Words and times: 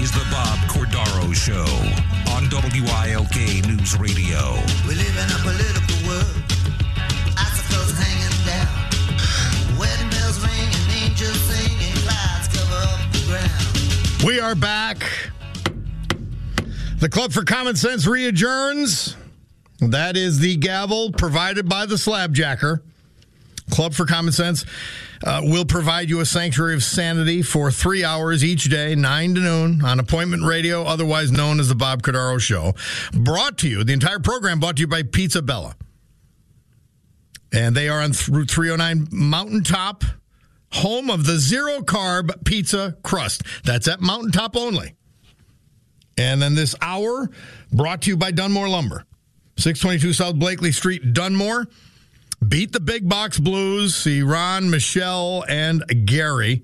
Is 0.00 0.12
the 0.12 0.26
Bob 0.30 0.58
Cordaro 0.70 1.34
Show 1.34 1.64
on 2.32 2.48
WILK 2.50 3.66
News 3.66 3.98
Radio. 3.98 4.54
We 4.86 4.94
live 4.94 5.16
in 5.16 5.30
a 5.30 5.38
political 5.42 6.06
world. 6.06 6.42
Icicles 7.36 7.98
hanging 7.98 8.46
down. 8.46 9.78
Wedding 9.78 10.10
bells 10.10 10.38
ring 10.40 10.52
and 10.52 10.92
angels 11.02 11.40
sing 11.40 11.78
and 11.80 11.98
clouds 12.00 12.48
cover 12.48 12.76
up 12.76 13.12
the 13.12 13.24
ground. 13.26 14.24
We 14.24 14.38
are 14.38 14.54
back. 14.54 15.04
The 17.00 17.08
Club 17.08 17.32
for 17.32 17.44
Common 17.44 17.74
Sense 17.74 18.06
readjourns. 18.06 19.16
That 19.80 20.16
is 20.16 20.38
the 20.38 20.56
gavel 20.56 21.12
provided 21.12 21.68
by 21.68 21.86
the 21.86 21.96
Slabjacker. 21.96 22.82
Club 23.70 23.94
for 23.94 24.06
Common 24.06 24.32
Sense 24.32 24.64
uh, 25.24 25.40
will 25.44 25.64
provide 25.64 26.08
you 26.08 26.20
a 26.20 26.26
sanctuary 26.26 26.74
of 26.74 26.82
sanity 26.82 27.42
for 27.42 27.70
three 27.70 28.04
hours 28.04 28.44
each 28.44 28.64
day, 28.64 28.94
9 28.94 29.34
to 29.34 29.40
noon, 29.40 29.84
on 29.84 29.98
appointment 30.00 30.44
radio, 30.44 30.84
otherwise 30.84 31.32
known 31.32 31.60
as 31.60 31.68
the 31.68 31.74
Bob 31.74 32.02
Cordaro 32.02 32.40
Show. 32.40 32.74
Brought 33.12 33.58
to 33.58 33.68
you, 33.68 33.84
the 33.84 33.92
entire 33.92 34.18
program 34.20 34.60
brought 34.60 34.76
to 34.76 34.82
you 34.82 34.86
by 34.86 35.02
Pizza 35.02 35.42
Bella. 35.42 35.76
And 37.52 37.74
they 37.74 37.88
are 37.88 38.00
on 38.00 38.12
Route 38.28 38.50
309 38.50 39.08
Mountaintop, 39.10 40.04
home 40.72 41.10
of 41.10 41.24
the 41.24 41.38
zero 41.38 41.80
carb 41.80 42.44
pizza 42.44 42.96
crust. 43.02 43.42
That's 43.64 43.88
at 43.88 44.00
Mountaintop 44.00 44.56
only. 44.56 44.94
And 46.18 46.42
then 46.42 46.54
this 46.54 46.74
hour 46.82 47.30
brought 47.72 48.02
to 48.02 48.10
you 48.10 48.16
by 48.16 48.32
Dunmore 48.32 48.68
Lumber. 48.68 49.04
622 49.56 50.12
South 50.12 50.36
Blakely 50.36 50.72
Street, 50.72 51.12
Dunmore. 51.12 51.66
Beat 52.46 52.72
the 52.72 52.80
big 52.80 53.08
box 53.08 53.38
blues. 53.38 53.94
See 53.96 54.22
Ron, 54.22 54.70
Michelle, 54.70 55.44
and 55.48 55.82
Gary. 56.06 56.62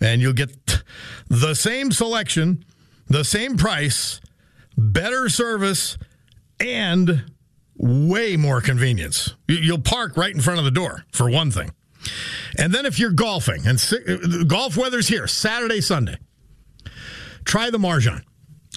And 0.00 0.20
you'll 0.20 0.32
get 0.34 0.82
the 1.28 1.54
same 1.54 1.90
selection, 1.92 2.64
the 3.08 3.24
same 3.24 3.56
price, 3.56 4.20
better 4.76 5.28
service, 5.28 5.96
and 6.60 7.24
way 7.76 8.36
more 8.36 8.60
convenience. 8.60 9.34
You- 9.48 9.56
You'll 9.56 9.78
park 9.80 10.16
right 10.16 10.34
in 10.34 10.40
front 10.40 10.58
of 10.58 10.64
the 10.64 10.70
door, 10.70 11.04
for 11.12 11.28
one 11.30 11.50
thing. 11.50 11.72
And 12.58 12.72
then 12.72 12.86
if 12.86 12.98
you're 12.98 13.10
golfing, 13.12 13.66
and 13.66 13.80
golf 14.48 14.76
weather's 14.76 15.08
here, 15.08 15.26
Saturday, 15.26 15.80
Sunday, 15.80 16.18
try 17.44 17.70
the 17.70 17.78
Marjan 17.78 18.22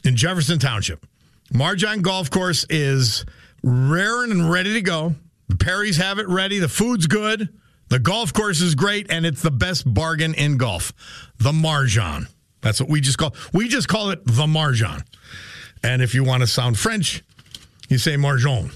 in 0.03 0.15
Jefferson 0.15 0.59
Township. 0.59 1.05
Marjan 1.53 2.01
Golf 2.01 2.29
Course 2.31 2.65
is 2.69 3.25
raring 3.63 4.31
and 4.31 4.49
ready 4.49 4.73
to 4.73 4.81
go. 4.81 5.15
The 5.47 5.55
Perrys 5.55 5.97
have 5.97 6.19
it 6.19 6.27
ready. 6.27 6.59
The 6.59 6.67
food's 6.67 7.07
good. 7.07 7.49
The 7.89 7.99
golf 7.99 8.33
course 8.33 8.59
is 8.59 8.75
great, 8.75 9.09
and 9.09 9.25
it's 9.25 9.41
the 9.41 9.51
best 9.51 9.91
bargain 9.91 10.33
in 10.33 10.57
golf. 10.57 10.93
The 11.37 11.51
Marjan. 11.51 12.27
That's 12.61 12.81
what 12.81 12.89
we 12.89 12.99
just 12.99 13.17
call. 13.17 13.33
We 13.53 13.67
just 13.67 13.87
call 13.87 14.09
it 14.09 14.25
the 14.25 14.45
Marjan. 14.45 15.03
And 15.83 16.01
if 16.01 16.13
you 16.13 16.23
want 16.23 16.41
to 16.41 16.47
sound 16.47 16.77
French, 16.77 17.23
you 17.87 17.97
say 17.97 18.15
Marjon. 18.15 18.71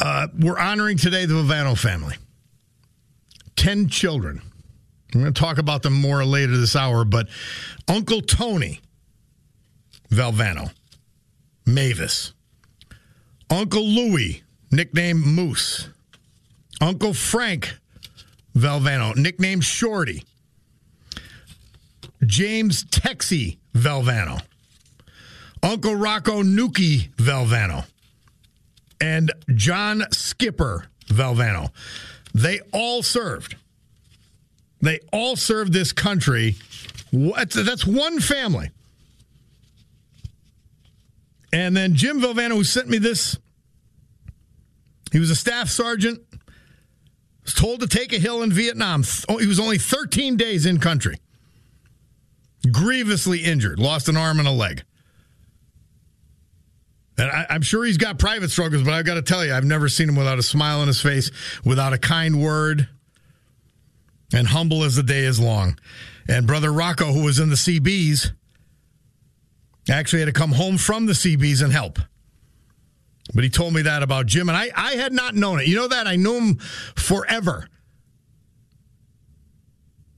Uh, 0.00 0.28
we're 0.38 0.58
honoring 0.58 0.98
today 0.98 1.26
the 1.26 1.34
Valvano 1.34 1.76
family. 1.76 2.16
Ten 3.56 3.88
children. 3.88 4.40
I'm 5.14 5.20
going 5.20 5.32
to 5.32 5.40
talk 5.40 5.58
about 5.58 5.82
them 5.82 5.92
more 5.92 6.24
later 6.24 6.56
this 6.56 6.74
hour, 6.74 7.04
but 7.04 7.28
Uncle 7.88 8.22
Tony 8.22 8.80
Valvano, 10.10 10.70
Mavis, 11.66 12.32
Uncle 13.50 13.84
Louie, 13.84 14.42
nicknamed 14.72 15.24
Moose, 15.24 15.88
Uncle 16.80 17.14
Frank 17.14 17.76
Valvano, 18.56 19.14
nicknamed 19.14 19.64
Shorty, 19.64 20.24
James 22.24 22.84
Texie 22.84 23.58
Valvano, 23.74 24.42
Uncle 25.62 25.94
Rocco 25.94 26.42
Nuki 26.42 27.10
Valvano, 27.16 27.84
and 29.00 29.30
John 29.54 30.04
Skipper 30.10 30.86
Valvano. 31.06 31.70
They 32.34 32.60
all 32.72 33.02
served. 33.02 33.56
They 34.80 35.00
all 35.12 35.36
served 35.36 35.72
this 35.72 35.92
country. 35.92 36.56
That's 37.12 37.86
one 37.86 38.20
family. 38.20 38.70
And 41.52 41.76
then 41.76 41.94
Jim 41.94 42.20
Valvano, 42.20 42.52
who 42.52 42.64
sent 42.64 42.88
me 42.88 42.98
this, 42.98 43.38
he 45.12 45.18
was 45.18 45.30
a 45.30 45.36
staff 45.36 45.68
sergeant, 45.68 46.20
was 47.44 47.54
told 47.54 47.80
to 47.80 47.86
take 47.86 48.12
a 48.12 48.18
hill 48.18 48.42
in 48.42 48.50
Vietnam. 48.50 49.04
Oh, 49.28 49.36
He 49.36 49.46
was 49.46 49.60
only 49.60 49.78
13 49.78 50.36
days 50.36 50.66
in 50.66 50.78
country. 50.78 51.16
Grievously 52.70 53.40
injured, 53.40 53.78
lost 53.78 54.08
an 54.08 54.16
arm 54.16 54.38
and 54.38 54.48
a 54.48 54.52
leg. 54.52 54.84
And 57.18 57.30
I, 57.30 57.46
I'm 57.50 57.62
sure 57.62 57.84
he's 57.84 57.98
got 57.98 58.18
private 58.18 58.50
struggles, 58.50 58.82
but 58.82 58.94
I've 58.94 59.04
got 59.04 59.14
to 59.14 59.22
tell 59.22 59.44
you, 59.44 59.52
I've 59.52 59.64
never 59.64 59.88
seen 59.88 60.08
him 60.08 60.16
without 60.16 60.38
a 60.38 60.42
smile 60.42 60.80
on 60.80 60.86
his 60.86 61.00
face, 61.00 61.30
without 61.64 61.92
a 61.92 61.98
kind 61.98 62.42
word, 62.42 62.88
and 64.32 64.46
humble 64.46 64.82
as 64.84 64.96
the 64.96 65.02
day 65.02 65.24
is 65.24 65.38
long. 65.38 65.78
And 66.28 66.46
brother 66.46 66.72
Rocco, 66.72 67.12
who 67.12 67.24
was 67.24 67.38
in 67.38 67.50
the 67.50 67.56
Seabees, 67.56 68.32
actually 69.90 70.20
had 70.20 70.26
to 70.26 70.32
come 70.32 70.52
home 70.52 70.78
from 70.78 71.06
the 71.06 71.14
Seabees 71.14 71.60
and 71.60 71.72
help. 71.72 71.98
But 73.34 73.44
he 73.44 73.50
told 73.50 73.72
me 73.72 73.82
that 73.82 74.02
about 74.02 74.26
Jim, 74.26 74.48
and 74.48 74.56
I, 74.56 74.70
I 74.74 74.92
had 74.92 75.12
not 75.12 75.34
known 75.34 75.60
it. 75.60 75.68
You 75.68 75.76
know 75.76 75.88
that? 75.88 76.06
I 76.06 76.16
knew 76.16 76.34
him 76.34 76.56
forever. 76.96 77.68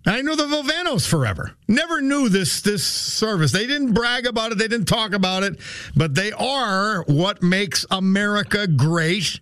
I 0.07 0.21
know 0.21 0.37
the 0.37 0.45
Valvanos 0.45 1.07
forever. 1.07 1.57
Never 1.67 2.03
knew 2.03 2.29
this 2.29 2.61
this 2.61 2.85
service. 2.85 3.53
They 3.53 3.67
didn't 3.67 3.95
brag 3.95 4.27
about 4.27 4.53
it. 4.53 4.59
They 4.59 4.69
didn't 4.69 4.87
talk 4.87 5.15
about 5.15 5.43
it. 5.43 5.59
But 5.97 6.15
they 6.15 6.33
are 6.33 7.05
what 7.05 7.43
makes 7.43 7.87
America 7.91 8.67
great. 8.67 9.41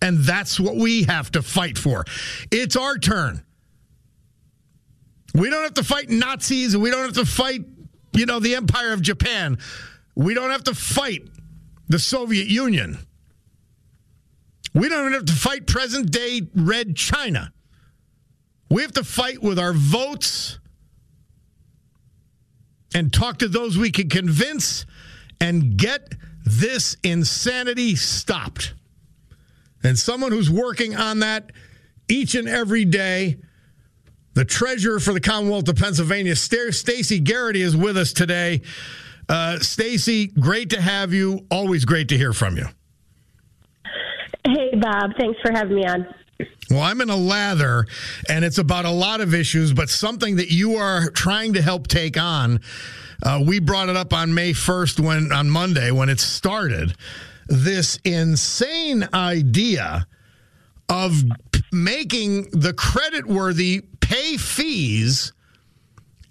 And 0.00 0.18
that's 0.18 0.58
what 0.58 0.74
we 0.74 1.04
have 1.04 1.30
to 1.32 1.42
fight 1.42 1.78
for. 1.78 2.04
It's 2.50 2.74
our 2.74 2.98
turn. 2.98 3.44
We 5.34 5.48
don't 5.48 5.62
have 5.62 5.74
to 5.74 5.84
fight 5.84 6.10
Nazis. 6.10 6.76
We 6.76 6.90
don't 6.90 7.04
have 7.04 7.14
to 7.14 7.24
fight, 7.24 7.64
you 8.12 8.26
know, 8.26 8.40
the 8.40 8.56
Empire 8.56 8.92
of 8.92 9.00
Japan. 9.00 9.58
We 10.16 10.34
don't 10.34 10.50
have 10.50 10.64
to 10.64 10.74
fight 10.74 11.28
the 11.92 11.98
Soviet 11.98 12.48
Union. 12.48 12.98
We 14.74 14.88
don't 14.88 15.00
even 15.00 15.12
have 15.12 15.26
to 15.26 15.34
fight 15.34 15.66
present 15.66 16.10
day 16.10 16.40
Red 16.54 16.96
China. 16.96 17.52
We 18.70 18.80
have 18.80 18.92
to 18.92 19.04
fight 19.04 19.42
with 19.42 19.58
our 19.58 19.74
votes 19.74 20.58
and 22.94 23.12
talk 23.12 23.40
to 23.40 23.48
those 23.48 23.76
we 23.76 23.90
can 23.90 24.08
convince 24.08 24.86
and 25.38 25.76
get 25.76 26.14
this 26.46 26.96
insanity 27.04 27.94
stopped. 27.94 28.72
And 29.84 29.98
someone 29.98 30.32
who's 30.32 30.50
working 30.50 30.96
on 30.96 31.18
that 31.18 31.52
each 32.08 32.34
and 32.34 32.48
every 32.48 32.86
day 32.86 33.36
The 34.34 34.46
treasurer 34.46 34.98
for 34.98 35.12
the 35.12 35.20
Commonwealth 35.20 35.68
of 35.68 35.76
Pennsylvania, 35.76 36.34
Sta- 36.36 36.70
Stacy 36.70 37.20
Garrity, 37.20 37.60
is 37.60 37.76
with 37.76 37.98
us 37.98 38.14
today. 38.14 38.62
Uh, 39.28 39.58
Stacy, 39.58 40.26
great 40.28 40.70
to 40.70 40.80
have 40.80 41.12
you. 41.12 41.46
Always 41.50 41.84
great 41.84 42.08
to 42.08 42.16
hear 42.16 42.32
from 42.32 42.56
you. 42.56 42.66
Hey, 44.44 44.74
Bob. 44.80 45.12
Thanks 45.18 45.38
for 45.40 45.52
having 45.52 45.76
me 45.76 45.86
on. 45.86 46.06
Well, 46.70 46.80
I'm 46.80 47.00
in 47.00 47.10
a 47.10 47.16
lather, 47.16 47.86
and 48.28 48.44
it's 48.44 48.58
about 48.58 48.84
a 48.84 48.90
lot 48.90 49.20
of 49.20 49.34
issues, 49.34 49.72
but 49.72 49.88
something 49.88 50.36
that 50.36 50.50
you 50.50 50.76
are 50.76 51.10
trying 51.10 51.52
to 51.54 51.62
help 51.62 51.86
take 51.86 52.18
on. 52.18 52.60
Uh, 53.22 53.42
we 53.46 53.60
brought 53.60 53.88
it 53.88 53.96
up 53.96 54.12
on 54.12 54.34
May 54.34 54.52
1st 54.52 55.00
when 55.00 55.32
on 55.32 55.48
Monday 55.48 55.90
when 55.90 56.08
it 56.08 56.18
started. 56.18 56.94
This 57.46 57.98
insane 58.04 59.08
idea 59.14 60.06
of 60.88 61.22
p- 61.52 61.62
making 61.70 62.48
the 62.50 62.72
credit 62.72 63.26
worthy 63.26 63.82
pay 64.00 64.36
fees, 64.36 65.32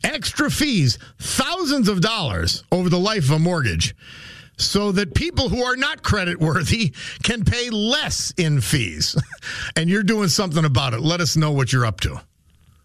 extra 0.03 0.49
fees, 0.49 0.97
thousands 1.19 1.87
of 1.87 2.01
dollars 2.01 2.63
over 2.71 2.89
the 2.89 2.99
life 2.99 3.25
of 3.25 3.31
a 3.31 3.39
mortgage 3.39 3.95
so 4.61 4.91
that 4.91 5.13
people 5.13 5.49
who 5.49 5.63
are 5.63 5.75
not 5.75 6.03
credit 6.03 6.39
worthy 6.39 6.93
can 7.23 7.43
pay 7.43 7.69
less 7.69 8.33
in 8.37 8.61
fees. 8.61 9.15
and 9.75 9.89
you're 9.89 10.03
doing 10.03 10.27
something 10.27 10.65
about 10.65 10.93
it. 10.93 11.01
Let 11.01 11.19
us 11.19 11.35
know 11.35 11.51
what 11.51 11.73
you're 11.73 11.85
up 11.85 11.99
to. 12.01 12.21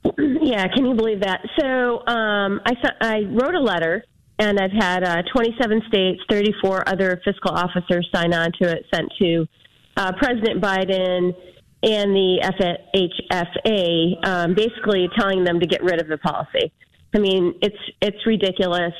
Yeah, 0.46 0.68
can 0.68 0.86
you 0.86 0.94
believe 0.94 1.22
that? 1.22 1.40
So 1.58 2.06
um, 2.06 2.60
I, 2.64 2.72
I 3.00 3.22
wrote 3.32 3.56
a 3.56 3.60
letter, 3.60 4.04
and 4.38 4.60
I've 4.60 4.70
had 4.70 5.02
uh, 5.02 5.22
27 5.34 5.82
states, 5.88 6.22
34 6.30 6.88
other 6.88 7.20
fiscal 7.24 7.50
officers 7.50 8.08
sign 8.14 8.32
on 8.32 8.52
to 8.62 8.70
it, 8.70 8.86
sent 8.94 9.12
to 9.19 9.48
uh, 9.96 10.12
President 10.12 10.62
Biden 10.62 11.34
and 11.82 12.14
the 12.14 12.86
FHFA, 12.94 14.28
um, 14.28 14.54
basically 14.54 15.08
telling 15.19 15.42
them 15.42 15.58
to 15.58 15.66
get 15.66 15.82
rid 15.82 16.00
of 16.00 16.06
the 16.06 16.19
policy. 16.19 16.72
I 17.14 17.19
mean, 17.19 17.55
it's 17.62 17.76
it's 18.00 18.26
ridiculous. 18.26 18.94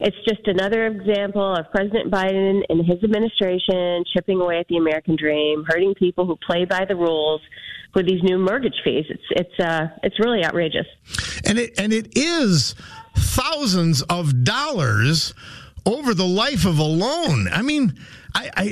It's 0.00 0.16
just 0.28 0.46
another 0.46 0.86
example 0.86 1.56
of 1.56 1.70
President 1.72 2.10
Biden 2.10 2.62
and 2.68 2.86
his 2.86 3.02
administration 3.02 4.04
chipping 4.14 4.40
away 4.40 4.60
at 4.60 4.68
the 4.68 4.76
American 4.76 5.16
dream, 5.16 5.64
hurting 5.66 5.94
people 5.94 6.24
who 6.24 6.36
play 6.36 6.64
by 6.64 6.84
the 6.84 6.94
rules 6.94 7.40
with 7.94 8.06
these 8.06 8.22
new 8.22 8.38
mortgage 8.38 8.80
fees. 8.84 9.06
It's 9.08 9.22
it's 9.30 9.60
uh, 9.60 9.88
it's 10.02 10.18
really 10.20 10.44
outrageous. 10.44 10.86
And 11.44 11.58
it 11.58 11.78
and 11.78 11.92
it 11.92 12.16
is 12.16 12.74
thousands 13.16 14.02
of 14.02 14.44
dollars 14.44 15.34
over 15.84 16.14
the 16.14 16.26
life 16.26 16.64
of 16.64 16.78
a 16.78 16.84
loan. 16.84 17.48
I 17.48 17.62
mean, 17.62 17.98
I, 18.34 18.50
I 18.56 18.64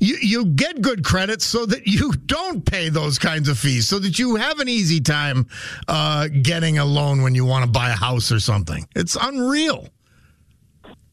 you 0.00 0.16
you 0.20 0.44
get 0.46 0.82
good 0.82 1.04
credits 1.04 1.44
so 1.44 1.66
that 1.66 1.86
you 1.86 2.12
don't 2.12 2.64
pay 2.64 2.88
those 2.88 3.18
kinds 3.18 3.48
of 3.48 3.58
fees, 3.58 3.88
so 3.88 3.98
that 3.98 4.18
you 4.18 4.36
have 4.36 4.60
an 4.60 4.68
easy 4.68 5.00
time 5.00 5.46
uh, 5.88 6.28
getting 6.42 6.78
a 6.78 6.84
loan 6.84 7.22
when 7.22 7.34
you 7.34 7.44
want 7.44 7.64
to 7.64 7.70
buy 7.70 7.90
a 7.90 7.96
house 7.96 8.30
or 8.30 8.40
something. 8.40 8.86
It's 8.94 9.16
unreal. 9.20 9.88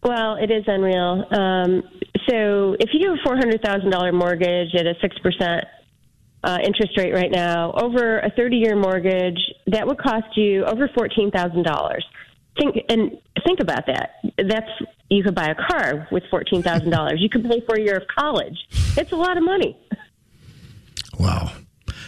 Well, 0.03 0.35
it 0.35 0.51
is 0.51 0.65
unreal. 0.67 1.25
Um, 1.31 1.83
so 2.29 2.75
if 2.79 2.89
you 2.93 2.99
do 2.99 3.13
a 3.13 3.17
four 3.23 3.37
hundred 3.37 3.61
thousand 3.63 3.89
dollar 3.89 4.11
mortgage 4.11 4.75
at 4.75 4.85
a 4.85 4.95
six 5.01 5.17
percent 5.19 5.63
uh, 6.43 6.57
interest 6.63 6.97
rate 6.97 7.13
right 7.13 7.31
now, 7.31 7.71
over 7.71 8.19
a 8.19 8.29
thirty 8.31 8.57
year 8.57 8.75
mortgage, 8.75 9.39
that 9.67 9.87
would 9.87 9.97
cost 9.97 10.35
you 10.35 10.65
over 10.65 10.89
fourteen 10.93 11.31
thousand 11.31 11.63
dollars. 11.63 12.05
Think 12.57 12.77
and 12.89 13.19
think 13.45 13.59
about 13.59 13.85
that. 13.87 14.11
That's 14.37 14.69
you 15.09 15.23
could 15.23 15.35
buy 15.35 15.47
a 15.47 15.55
car 15.55 16.07
with 16.11 16.23
fourteen 16.29 16.61
thousand 16.61 16.91
dollars. 16.91 17.19
You 17.19 17.29
could 17.29 17.43
pay 17.43 17.61
for 17.61 17.75
a 17.75 17.81
year 17.81 17.97
of 17.97 18.07
college. 18.07 18.57
It's 18.95 19.11
a 19.11 19.15
lot 19.15 19.37
of 19.37 19.43
money. 19.43 19.77
Wow. 21.19 21.51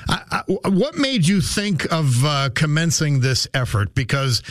I, 0.07 0.43
I, 0.63 0.69
what 0.69 0.95
made 0.95 1.27
you 1.27 1.41
think 1.41 1.91
of 1.91 2.23
uh, 2.23 2.49
commencing 2.53 3.21
this 3.21 3.47
effort? 3.55 3.95
Because 3.95 4.43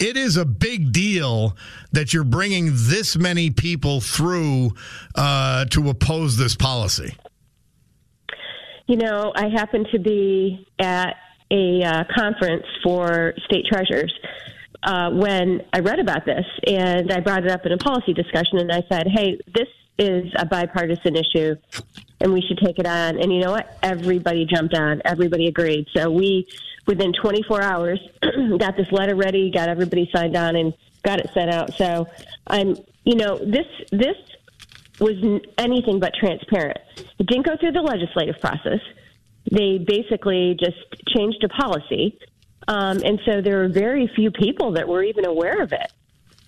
it 0.00 0.16
is 0.16 0.36
a 0.36 0.44
big 0.44 0.92
deal 0.92 1.56
that 1.92 2.12
you're 2.12 2.24
bringing 2.24 2.70
this 2.72 3.16
many 3.16 3.50
people 3.50 4.00
through 4.00 4.72
uh, 5.14 5.66
to 5.66 5.88
oppose 5.90 6.36
this 6.36 6.56
policy. 6.56 7.16
You 8.88 8.96
know, 8.96 9.32
I 9.34 9.48
happened 9.48 9.88
to 9.92 9.98
be 9.98 10.66
at 10.78 11.14
a 11.50 11.82
uh, 11.84 12.04
conference 12.16 12.64
for 12.82 13.34
state 13.44 13.66
treasurers 13.66 14.12
uh, 14.86 15.10
when 15.10 15.62
I 15.72 15.80
read 15.80 15.98
about 15.98 16.24
this, 16.24 16.46
and 16.66 17.12
I 17.12 17.18
brought 17.18 17.44
it 17.44 17.50
up 17.50 17.66
in 17.66 17.72
a 17.72 17.76
policy 17.76 18.14
discussion, 18.14 18.58
and 18.58 18.72
I 18.72 18.82
said, 18.88 19.08
"Hey, 19.08 19.38
this 19.52 19.68
is 19.98 20.32
a 20.36 20.46
bipartisan 20.46 21.16
issue, 21.16 21.56
and 22.20 22.32
we 22.32 22.40
should 22.40 22.58
take 22.58 22.78
it 22.78 22.86
on." 22.86 23.20
And 23.20 23.32
you 23.32 23.40
know 23.40 23.50
what? 23.50 23.76
Everybody 23.82 24.46
jumped 24.46 24.74
on. 24.74 25.02
Everybody 25.04 25.48
agreed. 25.48 25.88
So 25.94 26.10
we, 26.10 26.46
within 26.86 27.12
24 27.12 27.62
hours, 27.62 28.00
got 28.58 28.76
this 28.76 28.92
letter 28.92 29.16
ready, 29.16 29.50
got 29.50 29.68
everybody 29.68 30.08
signed 30.14 30.36
on, 30.36 30.54
and 30.54 30.72
got 31.02 31.18
it 31.18 31.30
sent 31.34 31.52
out. 31.52 31.74
So 31.74 32.06
I'm, 32.46 32.76
you 33.04 33.16
know, 33.16 33.38
this 33.38 33.66
this 33.90 34.16
was 35.00 35.40
anything 35.58 35.98
but 35.98 36.14
transparent. 36.14 36.78
It 37.18 37.26
didn't 37.26 37.44
go 37.44 37.56
through 37.56 37.72
the 37.72 37.82
legislative 37.82 38.40
process. 38.40 38.80
They 39.50 39.78
basically 39.78 40.56
just 40.58 40.78
changed 41.08 41.42
a 41.42 41.48
policy. 41.48 42.18
Um, 42.68 43.00
and 43.04 43.20
so 43.24 43.40
there 43.40 43.58
were 43.58 43.68
very 43.68 44.10
few 44.14 44.30
people 44.30 44.72
that 44.72 44.88
were 44.88 45.02
even 45.02 45.24
aware 45.24 45.62
of 45.62 45.72
it, 45.72 45.92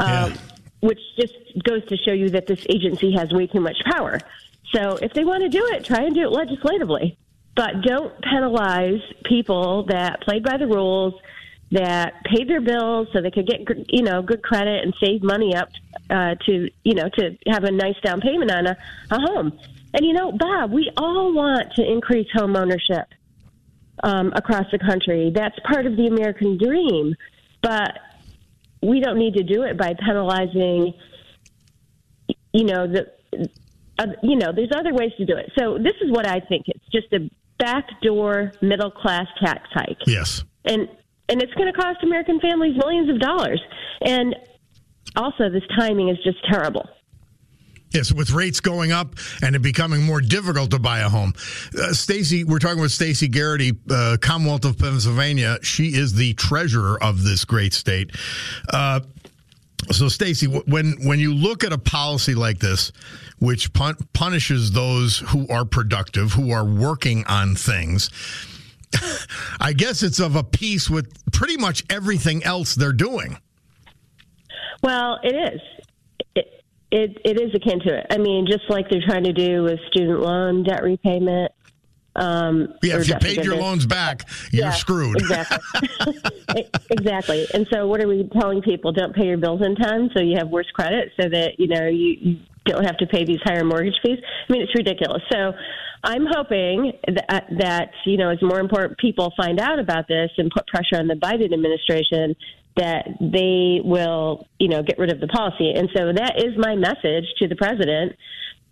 um, 0.01 0.35
which 0.81 0.99
just 1.19 1.35
goes 1.63 1.85
to 1.87 1.97
show 1.97 2.13
you 2.13 2.31
that 2.31 2.47
this 2.47 2.67
agency 2.69 3.13
has 3.13 3.31
way 3.33 3.47
too 3.47 3.61
much 3.61 3.77
power. 3.85 4.19
So 4.75 4.97
if 4.97 5.13
they 5.13 5.25
want 5.25 5.43
to 5.45 5.49
do 5.49 5.65
it, 5.67 5.85
try 5.85 6.03
and 6.03 6.15
do 6.15 6.23
it 6.23 6.33
legislatively. 6.33 7.17
But 7.55 7.83
don't 7.83 8.13
penalize 8.23 9.01
people 9.25 9.85
that 9.85 10.21
played 10.23 10.45
by 10.45 10.59
the 10.59 10.67
rules, 10.67 11.15
that 11.71 12.25
paid 12.25 12.49
their 12.49 12.61
bills 12.61 13.09
so 13.13 13.21
they 13.21 13.31
could 13.31 13.47
get 13.47 13.61
you 13.93 14.03
know 14.03 14.23
good 14.23 14.43
credit 14.43 14.83
and 14.83 14.95
save 15.03 15.23
money 15.23 15.55
up 15.55 15.69
uh, 16.09 16.35
to 16.47 16.71
you 16.85 16.95
know 16.95 17.09
to 17.11 17.37
have 17.47 17.65
a 17.65 17.71
nice 17.71 17.99
down 18.03 18.21
payment 18.21 18.51
on 18.51 18.67
a, 18.67 18.77
a 19.11 19.21
home. 19.21 19.59
And 19.95 20.05
you 20.05 20.13
know, 20.13 20.33
Bob, 20.33 20.71
we 20.71 20.91
all 20.97 21.33
want 21.33 21.75
to 21.75 21.83
increase 21.83 22.29
home 22.33 22.57
ownership 22.57 23.09
um, 24.03 24.33
across 24.35 24.67
the 24.73 24.79
country. 24.79 25.33
That's 25.35 25.57
part 25.71 25.87
of 25.87 25.97
the 25.97 26.07
American 26.07 26.59
dream, 26.59 27.15
but 27.63 27.93
we 28.83 29.01
don't 29.01 29.19
need 29.19 29.35
to 29.35 29.43
do 29.43 29.63
it 29.63 29.77
by 29.77 29.95
penalizing. 29.95 30.95
You 32.53 32.65
know 32.65 32.87
the, 32.87 33.07
uh, 33.99 34.07
you 34.23 34.37
know, 34.37 34.53
there's 34.55 34.71
other 34.75 34.95
ways 34.95 35.13
to 35.19 35.25
do 35.27 35.37
it. 35.37 35.53
So 35.59 35.79
this 35.79 35.95
is 36.01 36.11
what 36.11 36.27
I 36.27 36.41
think. 36.41 36.67
It's 36.69 36.85
just 36.93 37.13
a 37.13 37.31
backdoor 37.59 38.53
middle 38.63 38.91
class 38.91 39.27
tax 39.43 39.69
hike 39.73 39.99
Yes. 40.07 40.45
and 40.65 40.89
and 41.29 41.43
it's 41.43 41.53
going 41.55 41.67
to 41.73 41.79
cost 41.79 41.99
American 42.03 42.41
families 42.41 42.77
millions 42.79 43.11
of 43.11 43.21
dollars. 43.21 43.61
And 44.01 44.35
also, 45.17 45.51
this 45.51 45.65
timing 45.79 46.09
is 46.09 46.17
just 46.25 46.39
terrible. 46.51 46.89
Yes, 47.91 48.13
with 48.13 48.31
rates 48.31 48.61
going 48.61 48.93
up 48.93 49.15
and 49.43 49.57
it 49.57 49.61
becoming 49.61 50.03
more 50.03 50.21
difficult 50.21 50.71
to 50.73 50.79
buy 50.79 51.01
a 51.01 51.09
home. 51.09 51.33
Uh, 51.79 51.93
Stacy, 51.93 52.45
we're 52.45 52.59
talking 52.59 52.81
with 52.81 52.93
Stacy 52.93 53.29
Garrity, 53.29 53.73
uh, 53.91 54.19
Commonwealth 54.21 54.65
of 54.65 54.79
Pennsylvania. 54.79 55.59
She 55.63 55.95
is 55.95 56.15
the 56.15 56.35
treasurer 56.35 57.03
of 57.03 57.25
this 57.25 57.45
great 57.45 57.73
state. 57.73 58.11
Uh, 58.71 59.01
so, 59.91 60.09
Stacy, 60.09 60.47
when 60.47 60.97
when 61.07 61.19
you 61.19 61.33
look 61.33 61.65
at 61.65 61.73
a 61.73 61.79
policy 61.79 62.35
like 62.35 62.59
this, 62.59 62.93
which 63.39 63.73
pun- 63.73 63.97
punishes 64.13 64.73
those 64.73 65.19
who 65.19 65.47
are 65.49 65.65
productive, 65.65 66.33
who 66.33 66.51
are 66.51 66.65
working 66.65 67.25
on 67.27 67.55
things, 67.55 68.11
I 69.61 69.73
guess 69.73 70.03
it's 70.03 70.19
of 70.19 70.37
a 70.37 70.45
piece 70.45 70.91
with 70.91 71.11
pretty 71.33 71.57
much 71.57 71.85
everything 71.89 72.45
else 72.45 72.75
they're 72.75 72.93
doing. 72.93 73.39
Well, 74.83 75.19
it 75.23 75.55
is. 75.55 75.61
It, 76.91 77.19
it 77.25 77.41
is 77.41 77.55
akin 77.55 77.81
to 77.81 77.99
it. 77.99 78.07
I 78.11 78.19
mean, 78.19 78.47
just 78.47 78.65
like 78.71 78.89
they're 78.89 79.05
trying 79.07 79.25
to 79.25 79.33
do 79.33 79.65
with 79.65 79.79
student 79.91 80.21
loan 80.21 80.63
debt 80.65 80.83
repayment. 80.83 81.53
Um, 82.17 82.75
Yeah, 82.83 82.99
if 82.99 83.09
you 83.09 83.17
paid 83.17 83.45
your 83.45 83.57
loans 83.57 83.87
back, 83.87 84.25
you're 84.51 84.67
Yeah, 84.67 84.73
screwed. 84.73 85.21
Exactly. 85.21 85.59
exactly. 86.91 87.47
And 87.55 87.67
so, 87.73 87.87
what 87.87 88.03
are 88.03 88.09
we 88.09 88.29
telling 88.41 88.63
people? 88.63 88.93
Don't 88.93 89.15
pay 89.15 89.27
your 89.27 89.37
bills 89.37 89.61
in 89.63 89.77
time, 89.77 90.11
so 90.17 90.23
you 90.23 90.37
have 90.39 90.49
worse 90.49 90.71
credit, 90.73 91.13
so 91.21 91.29
that 91.29 91.59
you 91.59 91.69
know 91.69 91.87
you, 91.87 92.17
you 92.21 92.37
don't 92.65 92.85
have 92.85 92.97
to 92.99 93.07
pay 93.07 93.25
these 93.25 93.41
higher 93.45 93.65
mortgage 93.65 93.95
fees. 94.03 94.19
I 94.49 94.53
mean, 94.53 94.63
it's 94.63 94.75
ridiculous. 94.75 95.23
So, 95.31 95.53
I'm 96.05 96.27
hoping 96.31 96.93
that, 97.07 97.47
that 97.59 97.91
you 98.07 98.17
know, 98.17 98.31
as 98.31 98.41
more 98.43 98.61
important 98.61 98.99
people 98.99 99.33
find 99.37 99.61
out 99.61 99.79
about 99.79 100.07
this 100.09 100.31
and 100.39 100.51
put 100.51 100.67
pressure 100.67 100.97
on 100.97 101.09
the 101.09 101.15
Biden 101.15 101.53
administration, 101.53 102.35
that 102.79 103.07
they 103.21 103.81
will, 103.85 104.47
you 104.59 104.69
know, 104.69 104.83
get 104.83 104.99
rid 104.99 105.13
of 105.13 105.21
the 105.21 105.29
policy. 105.29 105.73
And 105.77 105.89
so, 105.95 106.13
that 106.15 106.35
is 106.39 106.57
my 106.57 106.75
message 106.75 107.27
to 107.39 107.49
the 107.49 107.57
president 107.57 108.17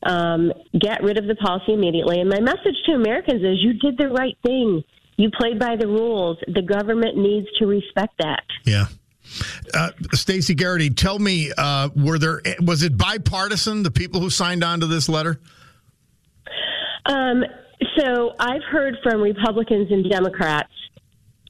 um, 0.02 0.52
get 0.78 1.02
rid 1.02 1.18
of 1.18 1.26
the 1.26 1.34
policy 1.34 1.72
immediately. 1.72 2.20
And 2.20 2.28
my 2.28 2.40
message 2.40 2.76
to 2.86 2.92
Americans 2.92 3.42
is 3.42 3.58
you 3.62 3.74
did 3.74 3.98
the 3.98 4.08
right 4.08 4.36
thing. 4.44 4.82
You 5.16 5.30
played 5.30 5.58
by 5.58 5.76
the 5.76 5.86
rules. 5.86 6.38
The 6.46 6.62
government 6.62 7.16
needs 7.16 7.46
to 7.58 7.66
respect 7.66 8.14
that. 8.18 8.44
Yeah. 8.64 8.86
Uh, 9.74 9.90
Stacy 10.12 10.54
Garrity, 10.54 10.90
tell 10.90 11.18
me, 11.18 11.50
uh, 11.56 11.88
were 11.96 12.18
there 12.18 12.40
was 12.60 12.82
it 12.82 12.96
bipartisan? 12.96 13.82
The 13.82 13.90
people 13.90 14.20
who 14.20 14.30
signed 14.30 14.62
on 14.62 14.80
to 14.80 14.86
this 14.86 15.08
letter? 15.08 15.40
Um, 17.06 17.44
so 17.98 18.34
I've 18.38 18.62
heard 18.70 18.96
from 19.02 19.20
Republicans 19.20 19.90
and 19.90 20.08
Democrats 20.08 20.70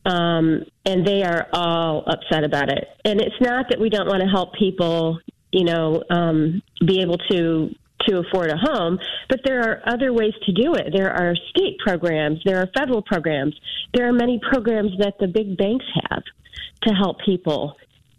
um, 0.06 0.64
and 0.84 1.04
they 1.06 1.22
are 1.24 1.48
all 1.52 2.04
upset 2.06 2.44
about 2.44 2.70
it. 2.70 2.88
And 3.04 3.20
it's 3.20 3.34
not 3.40 3.66
that 3.70 3.80
we 3.80 3.90
don't 3.90 4.06
want 4.06 4.22
to 4.22 4.28
help 4.28 4.54
people, 4.54 5.18
you 5.52 5.64
know, 5.64 6.02
um, 6.10 6.62
be 6.86 7.00
able 7.02 7.18
to 7.30 7.70
to 8.06 8.18
afford 8.18 8.50
a 8.50 8.56
home, 8.56 9.00
but 9.28 9.40
there 9.44 9.60
are 9.62 9.82
other 9.84 10.12
ways 10.12 10.34
to 10.44 10.52
do 10.52 10.74
it. 10.74 10.92
There 10.94 11.10
are 11.12 11.34
state 11.50 11.76
programs, 11.84 12.38
there 12.44 12.58
are 12.58 12.68
federal 12.76 13.02
programs, 13.02 13.58
there 13.94 14.06
are 14.06 14.12
many 14.12 14.38
programs 14.48 14.92
that 14.98 15.14
the 15.18 15.26
big 15.26 15.56
banks 15.56 15.84
have 16.08 16.22
to 16.82 16.94
help 16.94 17.16
people. 17.24 17.74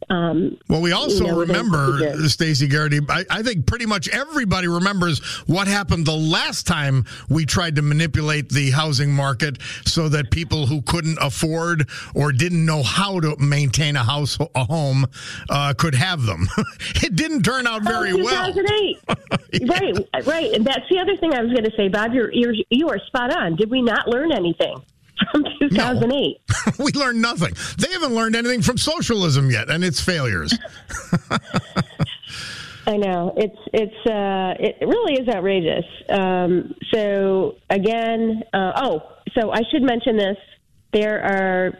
Um, 0.10 0.58
Well, 0.70 0.82
we 0.82 0.92
also 0.92 1.25
you 1.25 1.32
know, 1.32 1.39
remember. 1.39 2.27
Stacy 2.27 2.68
Garrity, 2.68 3.00
I, 3.10 3.25
I 3.30 3.44
think 3.44 3.66
pretty 3.66 3.86
much 3.86 4.08
everybody 4.10 4.68
remembers 4.68 5.20
what 5.48 5.68
happened 5.68 6.06
the 6.06 6.16
last 6.16 6.66
time 6.66 7.06
we 7.30 7.46
tried 7.46 7.75
to 7.75 7.82
manipulate 7.82 8.50
the 8.50 8.72
housing 8.72 9.13
market 9.13 9.62
so 9.86 10.08
that 10.10 10.32
people 10.32 10.68
who 10.68 10.82
couldn't 10.82 11.18
afford 11.20 11.89
or 12.16 12.32
didn't 12.32 12.66
know 12.66 12.84
how 12.84 13.20
to 13.20 13.36
maintain 13.38 13.96
a 13.96 14.04
house, 14.04 14.38
a 14.56 14.66
home, 14.66 15.08
uh, 15.50 15.74
could 15.77 15.96
have 15.96 16.24
them. 16.24 16.48
it 17.04 17.16
didn't 17.16 17.44
turn 17.44 17.68
out 17.68 17.84
very 17.84 18.12
oh, 18.12 18.24
well. 18.24 18.54
2008. 18.54 18.98
Right, 19.68 20.25
right. 20.25 20.54
And 20.54 20.66
that's 20.66 20.88
the 20.89 21.00
other 21.00 21.16
thing 21.18 21.34
I 21.34 21.42
was 21.42 21.51
going 21.51 21.63
to 21.63 21.75
say, 21.75 21.88
Bob. 21.88 22.13
You're, 22.13 22.32
you're 22.34 22.54
you 22.70 22.89
are 22.89 23.00
spot 23.08 23.36
on. 23.36 23.56
Did 23.56 23.72
we 23.72 23.82
not 23.82 24.08
learn 24.08 24.32
anything 24.32 24.82
from 25.31 25.45
2008? 25.59 26.38
we 26.79 26.91
learned 26.91 27.21
nothing. 27.21 27.53
They 27.77 27.91
haven't 27.91 28.13
learned 28.13 28.36
anything 28.36 28.62
from 28.62 28.77
socialism 28.77 29.50
yet 29.50 29.69
and 29.69 29.83
its 29.83 30.00
failures. 30.00 30.57
I 32.88 32.95
know 32.95 33.33
it's 33.36 33.57
it's 33.74 34.05
uh, 34.09 34.55
it 34.59 34.77
really 34.79 35.21
is 35.21 35.27
outrageous. 35.27 35.83
Um, 36.09 36.74
so 36.93 37.55
again, 37.69 38.43
uh, 38.53 38.71
oh, 38.77 39.01
so 39.38 39.51
I 39.51 39.62
should 39.71 39.83
mention 39.83 40.15
this. 40.15 40.38
There 40.93 41.21
are 41.21 41.74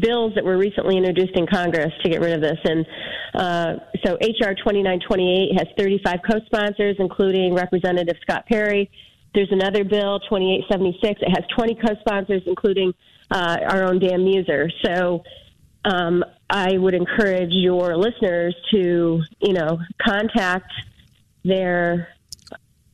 bills 0.00 0.32
that 0.36 0.44
were 0.44 0.56
recently 0.56 0.96
introduced 0.96 1.36
in 1.36 1.46
Congress 1.46 1.92
to 2.02 2.08
get 2.08 2.22
rid 2.22 2.32
of 2.32 2.40
this, 2.40 2.58
and 2.64 2.86
uh, 3.34 3.74
so 4.06 4.14
HR 4.14 4.54
twenty 4.62 4.82
nine 4.82 5.00
twenty 5.06 5.30
eight 5.30 5.58
has 5.58 5.68
thirty 5.76 6.00
five 6.02 6.20
co-sponsors, 6.28 6.96
including 6.98 7.54
Representative 7.54 8.16
Scott 8.22 8.46
Perry. 8.46 8.90
There's 9.34 9.52
another 9.52 9.84
bill, 9.84 10.20
2876. 10.20 11.20
It 11.20 11.30
has 11.30 11.44
20 11.56 11.74
co-sponsors, 11.74 12.42
including 12.46 12.92
uh, 13.30 13.58
our 13.68 13.84
own 13.84 13.98
Dan 13.98 14.24
Muser. 14.24 14.70
So 14.84 15.22
um, 15.84 16.24
I 16.50 16.78
would 16.78 16.94
encourage 16.94 17.50
your 17.52 17.96
listeners 17.96 18.54
to, 18.72 19.22
you 19.40 19.52
know, 19.52 19.78
contact 20.02 20.72
their, 21.44 22.08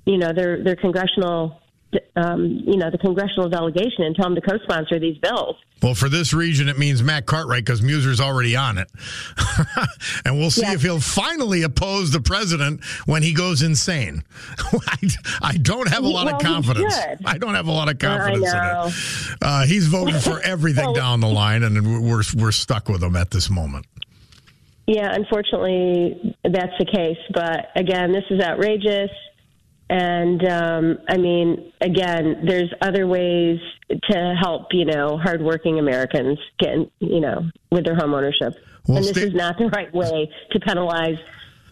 you 0.07 0.19
know, 0.19 0.33
their 0.33 0.63
their 0.63 0.77
congressional, 0.77 1.61
um, 2.17 2.63
you 2.67 2.77
know, 2.77 2.91
the 2.91 2.99
congressional 2.99 3.49
delegation 3.49 4.05
and 4.05 4.15
tell 4.15 4.25
them 4.27 4.35
to 4.35 4.41
co-sponsor 4.41 4.99
these 4.99 5.19
bills. 5.19 5.57
Well, 5.83 5.95
for 5.95 6.09
this 6.09 6.33
region, 6.33 6.69
it 6.69 6.79
means 6.79 7.03
Matt 7.03 7.27
Cartwright 7.27 7.65
because 7.65 7.83
Muser's 7.83 8.21
already 8.21 8.57
on 8.57 8.79
it. 8.79 8.91
and 10.25 10.39
we'll 10.39 10.51
see 10.51 10.63
Yes. 10.63 10.77
if 10.77 10.83
he'll 10.83 11.01
finally 11.01 11.63
oppose 11.63 12.11
the 12.11 12.21
president 12.21 12.83
when 13.07 13.23
he 13.23 13.35
goes 13.35 13.61
insane. 13.63 14.23
I, 14.59 14.97
I 15.43 15.57
don't 15.59 15.89
have 15.89 16.05
a 16.05 16.09
lot 16.09 16.27
Well, 16.27 16.37
of 16.37 16.43
confidence. 16.43 16.95
I 17.27 17.37
don't 17.39 17.55
have 17.55 17.67
a 17.69 17.73
lot 17.73 17.91
of 17.91 17.99
confidence 17.99 18.51
in 18.51 18.57
it. 18.59 19.39
Uh, 19.43 19.63
he's 19.67 19.87
voting 19.89 20.19
for 20.21 20.41
everything 20.45 20.85
Well- 20.87 20.95
down 20.95 21.21
the 21.21 21.29
line, 21.29 21.63
and 21.63 22.03
we're, 22.09 22.23
we're 22.37 22.53
stuck 22.53 22.89
with 22.89 23.03
him 23.03 23.17
at 23.17 23.31
this 23.31 23.51
moment. 23.51 23.87
Yeah, 24.87 25.15
unfortunately, 25.15 26.37
that's 26.45 26.73
the 26.79 26.85
case. 26.85 27.17
But 27.33 27.71
again, 27.75 28.13
this 28.13 28.25
is 28.31 28.41
outrageous. 28.43 29.11
And 29.95 30.45
um, 30.49 30.99
I 31.09 31.17
mean, 31.17 31.73
again, 31.81 32.45
there's 32.45 32.73
other 32.81 33.07
ways 33.07 33.61
to 34.11 34.35
help, 34.43 34.73
you 34.73 34.85
know, 34.85 35.17
hardworking 35.17 35.79
Americans 35.79 36.41
get, 36.59 36.79
you 36.99 37.21
know, 37.21 37.49
with 37.71 37.85
their 37.85 37.95
home 37.95 38.13
ownership. 38.13 38.55
Well, 38.89 38.97
and 38.97 39.07
this 39.07 39.13
sta- 39.13 39.29
is 39.29 39.35
not 39.35 39.57
the 39.57 39.69
right 39.69 39.95
way 39.95 40.29
to 40.51 40.59
penalize 40.59 41.19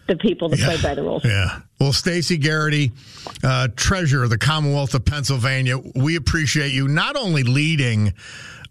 the 0.07 0.15
people 0.15 0.47
that 0.47 0.59
play 0.59 0.81
by 0.81 0.95
the 0.95 1.03
rules. 1.03 1.25
Yeah. 1.25 1.59
Well, 1.81 1.91
Stacy 1.91 2.37
Garrity, 2.37 2.93
uh, 3.43 3.67
treasurer 3.75 4.23
of 4.23 4.29
the 4.29 4.37
Commonwealth 4.37 4.93
of 4.93 5.03
Pennsylvania, 5.03 5.77
we 5.93 6.15
appreciate 6.15 6.71
you 6.71 6.87
not 6.87 7.17
only 7.17 7.43
leading 7.43 8.13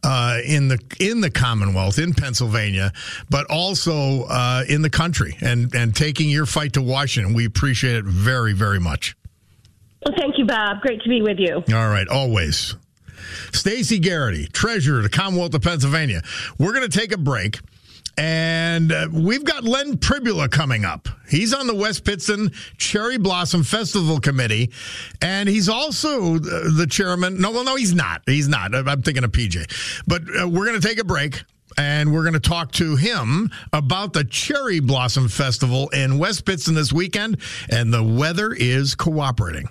uh, 0.02 0.38
in 0.46 0.68
the 0.68 0.78
in 0.98 1.20
the 1.20 1.30
Commonwealth 1.30 1.98
in 1.98 2.14
Pennsylvania, 2.14 2.90
but 3.28 3.44
also 3.50 4.22
uh, 4.30 4.64
in 4.66 4.80
the 4.80 4.90
country 4.90 5.36
and 5.42 5.74
and 5.74 5.94
taking 5.94 6.30
your 6.30 6.46
fight 6.46 6.72
to 6.72 6.80
Washington. 6.80 7.34
We 7.34 7.44
appreciate 7.44 7.96
it 7.96 8.06
very 8.06 8.54
very 8.54 8.80
much. 8.80 9.14
Well, 10.04 10.14
thank 10.18 10.38
you, 10.38 10.44
Bob. 10.44 10.80
Great 10.80 11.00
to 11.02 11.08
be 11.08 11.22
with 11.22 11.38
you. 11.38 11.56
All 11.56 11.88
right, 11.88 12.08
always. 12.08 12.74
Stacy 13.52 13.98
Garrity, 13.98 14.46
treasurer 14.46 14.98
of 14.98 15.04
the 15.04 15.08
Commonwealth 15.08 15.54
of 15.54 15.62
Pennsylvania. 15.62 16.22
We're 16.58 16.72
going 16.72 16.88
to 16.88 16.98
take 16.98 17.12
a 17.12 17.18
break. 17.18 17.60
And 18.18 18.92
uh, 18.92 19.08
we've 19.10 19.44
got 19.44 19.64
Len 19.64 19.96
Pribula 19.96 20.50
coming 20.50 20.84
up. 20.84 21.08
He's 21.28 21.54
on 21.54 21.66
the 21.66 21.74
West 21.74 22.04
Pittston 22.04 22.50
Cherry 22.76 23.16
Blossom 23.16 23.64
Festival 23.64 24.20
Committee, 24.20 24.70
and 25.22 25.48
he's 25.48 25.66
also 25.70 26.38
the, 26.38 26.86
chairman. 26.90 27.40
No, 27.40 27.50
well, 27.52 27.64
no, 27.64 27.74
he's 27.74 27.94
not. 27.94 28.20
He's 28.26 28.48
not. 28.48 28.74
I'm 28.74 29.00
thinking 29.00 29.24
of 29.24 29.32
PJ. 29.32 30.02
But 30.06 30.22
uh, 30.22 30.46
we're 30.46 30.66
going 30.66 30.78
to 30.78 30.86
take 30.86 30.98
a 30.98 31.04
break, 31.04 31.42
and 31.78 32.12
we're 32.12 32.22
going 32.22 32.34
to 32.34 32.40
talk 32.40 32.72
to 32.72 32.96
him 32.96 33.50
about 33.72 34.12
the 34.12 34.24
Cherry 34.24 34.80
Blossom 34.80 35.28
Festival 35.28 35.88
in 35.88 36.18
West 36.18 36.44
Pittston 36.44 36.74
this 36.74 36.92
weekend, 36.92 37.38
and 37.70 37.94
the 37.94 38.02
weather 38.02 38.52
is 38.52 38.94
cooperating. 38.94 39.70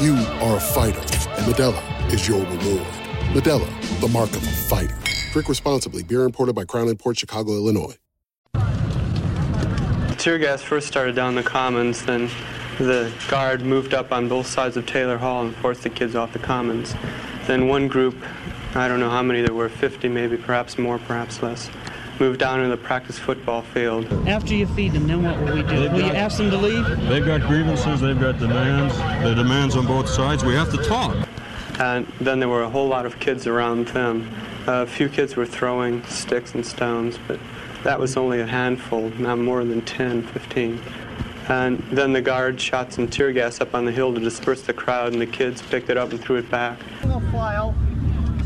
You 0.00 0.14
are 0.14 0.56
a 0.56 0.60
fighter, 0.60 0.98
and 0.98 1.44
Modelo 1.44 2.10
is 2.10 2.26
your 2.26 2.38
reward. 2.38 2.86
Modelo, 3.34 4.00
the 4.00 4.08
mark 4.08 4.30
of 4.30 4.42
a 4.42 4.50
fighter. 4.50 4.96
Drink 5.30 5.46
responsibly. 5.46 6.02
Beer 6.02 6.24
imported 6.24 6.54
by 6.54 6.64
Crown 6.64 6.96
Port 6.96 7.18
Chicago, 7.18 7.52
Illinois. 7.52 7.98
The 8.54 10.16
tear 10.16 10.38
gas 10.38 10.62
first 10.62 10.88
started 10.88 11.14
down 11.14 11.34
the 11.34 11.42
commons, 11.42 12.02
then 12.06 12.30
the 12.78 13.12
guard 13.28 13.60
moved 13.60 13.92
up 13.92 14.10
on 14.10 14.26
both 14.26 14.46
sides 14.46 14.78
of 14.78 14.86
Taylor 14.86 15.18
Hall 15.18 15.44
and 15.44 15.54
forced 15.56 15.82
the 15.82 15.90
kids 15.90 16.16
off 16.16 16.32
the 16.32 16.38
commons. 16.38 16.94
Then 17.46 17.68
one 17.68 17.86
group, 17.86 18.16
I 18.74 18.88
don't 18.88 19.00
know 19.00 19.10
how 19.10 19.22
many 19.22 19.42
there 19.42 19.52
were, 19.52 19.68
50 19.68 20.08
maybe, 20.08 20.38
perhaps 20.38 20.78
more, 20.78 20.98
perhaps 20.98 21.42
less, 21.42 21.68
moved 22.20 22.38
down 22.38 22.62
to 22.62 22.68
the 22.68 22.76
practice 22.76 23.18
football 23.18 23.62
field. 23.62 24.04
After 24.28 24.54
you 24.54 24.66
feed 24.66 24.92
them, 24.92 25.06
then 25.06 25.24
what 25.24 25.38
will 25.40 25.54
we 25.54 25.62
do? 25.62 25.80
They've 25.80 25.92
will 25.92 26.02
you 26.02 26.12
ask 26.12 26.36
them 26.36 26.50
to 26.50 26.56
leave? 26.58 26.86
They've 27.08 27.24
got 27.24 27.40
grievances, 27.42 28.00
they've 28.00 28.20
got 28.20 28.38
demands, 28.38 28.96
the 29.24 29.34
demands 29.34 29.74
on 29.76 29.86
both 29.86 30.08
sides. 30.08 30.44
We 30.44 30.54
have 30.54 30.70
to 30.70 30.76
talk. 30.84 31.16
And 31.78 32.06
then 32.20 32.38
there 32.38 32.48
were 32.48 32.62
a 32.62 32.68
whole 32.68 32.88
lot 32.88 33.06
of 33.06 33.18
kids 33.18 33.46
around 33.46 33.88
them. 33.88 34.30
A 34.66 34.86
few 34.86 35.08
kids 35.08 35.34
were 35.34 35.46
throwing 35.46 36.04
sticks 36.04 36.54
and 36.54 36.64
stones, 36.64 37.18
but 37.26 37.40
that 37.84 37.98
was 37.98 38.18
only 38.18 38.40
a 38.40 38.46
handful, 38.46 39.08
not 39.18 39.38
more 39.38 39.64
than 39.64 39.80
10, 39.80 40.22
15. 40.22 40.78
And 41.48 41.78
then 41.90 42.12
the 42.12 42.20
guard 42.20 42.60
shot 42.60 42.92
some 42.92 43.08
tear 43.08 43.32
gas 43.32 43.62
up 43.62 43.74
on 43.74 43.86
the 43.86 43.92
hill 43.92 44.12
to 44.12 44.20
disperse 44.20 44.60
the 44.62 44.74
crowd, 44.74 45.14
and 45.14 45.22
the 45.22 45.26
kids 45.26 45.62
picked 45.62 45.88
it 45.88 45.96
up 45.96 46.10
and 46.10 46.20
threw 46.20 46.36
it 46.36 46.50
back. 46.50 46.78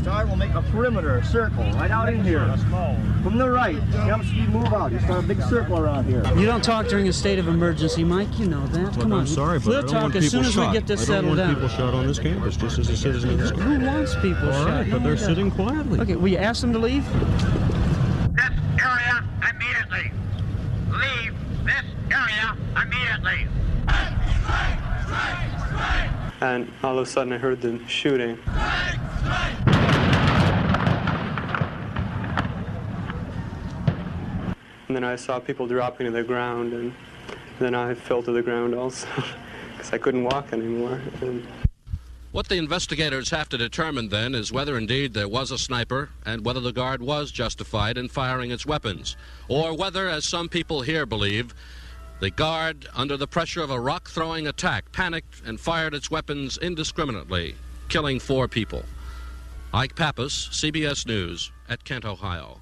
We'll. 0.05 0.13
Start, 0.13 0.27
we'll 0.27 0.37
make 0.37 0.53
a 0.53 0.61
perimeter, 0.61 1.17
a 1.17 1.25
circle, 1.25 1.63
right 1.71 1.89
out 1.89 2.13
in 2.13 2.23
here. 2.23 2.45
From 3.23 3.39
the 3.39 3.49
right, 3.49 3.75
jump 3.91 4.23
speed, 4.23 4.49
move 4.49 4.71
out. 4.71 4.91
You 4.91 4.99
start 4.99 5.23
a 5.23 5.27
big 5.27 5.41
circle 5.41 5.79
around 5.79 6.05
here. 6.05 6.23
You 6.37 6.45
don't 6.45 6.63
talk 6.63 6.87
during 6.87 7.07
a 7.07 7.13
state 7.13 7.39
of 7.39 7.47
emergency, 7.47 8.03
Mike. 8.03 8.37
You 8.37 8.45
know 8.45 8.67
that. 8.67 8.83
Look, 8.93 9.01
Come 9.01 9.13
on. 9.13 9.21
I'm 9.21 9.27
sorry, 9.27 9.57
but 9.57 9.67
we'll 9.67 9.77
I 9.79 9.81
don't 9.81 9.89
talk 9.89 10.01
want 10.03 10.15
as 10.17 10.25
people 10.25 10.29
soon 10.43 10.45
as 10.45 10.53
shot. 10.53 10.67
we 10.71 10.73
get 10.79 10.85
this 10.87 11.01
I 11.01 11.05
don't 11.05 11.23
settled 11.23 11.37
want 11.37 11.39
down. 11.39 11.53
people 11.55 11.69
shot 11.69 11.93
on 11.95 12.05
this 12.05 12.19
campus, 12.19 12.55
just 12.55 12.77
as 12.77 12.89
a 12.89 12.97
citizen 12.97 13.31
of 13.31 13.37
this 13.39 13.49
campus. 13.51 13.65
Who 13.65 13.85
wants 13.85 14.15
people 14.17 14.47
All 14.47 14.53
shot? 14.53 14.67
right, 14.67 14.91
but 14.91 15.01
they're 15.03 15.17
sitting 15.17 15.49
quietly. 15.49 15.99
Okay, 15.99 16.15
will 16.15 16.27
you 16.27 16.37
ask 16.37 16.61
them 16.61 16.71
to 16.73 16.77
leave? 16.79 17.03
This 18.35 18.51
area 18.79 19.23
immediately. 19.49 20.11
Leave 20.91 21.33
this 21.65 21.85
area 22.11 22.55
immediately. 22.79 23.47
And 26.41 26.71
all 26.83 26.99
of 26.99 27.07
a 27.07 27.09
sudden, 27.09 27.33
I 27.33 27.39
heard 27.39 27.59
the 27.61 27.79
shooting. 27.87 28.37
And 34.87 34.95
then 34.95 35.03
I 35.03 35.15
saw 35.15 35.39
people 35.39 35.67
dropping 35.67 36.05
to 36.05 36.11
the 36.11 36.23
ground, 36.23 36.73
and 36.73 36.93
then 37.59 37.73
I 37.73 37.95
fell 37.95 38.21
to 38.23 38.31
the 38.31 38.41
ground 38.41 38.75
also 38.75 39.07
because 39.71 39.93
I 39.93 39.97
couldn't 39.97 40.23
walk 40.23 40.53
anymore. 40.53 41.01
And 41.21 41.45
What 42.31 42.49
the 42.49 42.57
investigators 42.57 43.29
have 43.31 43.49
to 43.49 43.57
determine 43.57 44.09
then 44.09 44.35
is 44.35 44.51
whether 44.51 44.77
indeed 44.77 45.13
there 45.13 45.27
was 45.27 45.51
a 45.51 45.57
sniper 45.57 46.09
and 46.25 46.45
whether 46.45 46.59
the 46.59 46.73
guard 46.73 47.01
was 47.01 47.31
justified 47.31 47.97
in 47.97 48.09
firing 48.09 48.51
its 48.51 48.65
weapons, 48.65 49.15
or 49.47 49.75
whether, 49.75 50.07
as 50.07 50.25
some 50.25 50.49
people 50.49 50.81
here 50.81 51.05
believe, 51.05 51.53
the 52.19 52.29
guard, 52.29 52.87
under 52.95 53.17
the 53.17 53.27
pressure 53.27 53.61
of 53.61 53.71
a 53.71 53.79
rock 53.79 54.09
throwing 54.09 54.47
attack, 54.47 54.91
panicked 54.91 55.41
and 55.45 55.59
fired 55.59 55.93
its 55.93 56.09
weapons 56.09 56.57
indiscriminately, 56.57 57.55
killing 57.89 58.19
four 58.19 58.47
people. 58.47 58.83
Ike 59.73 59.95
Pappas, 59.95 60.49
CBS 60.51 61.05
News, 61.05 61.51
at 61.67 61.83
Kent, 61.83 62.05
Ohio. 62.05 62.61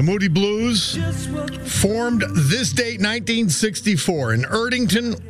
The 0.00 0.06
Moody 0.06 0.28
Blues 0.28 0.96
formed 1.82 2.22
this 2.34 2.72
date, 2.72 3.02
1964, 3.02 4.32
in 4.32 4.42
Erdington, 4.44 5.20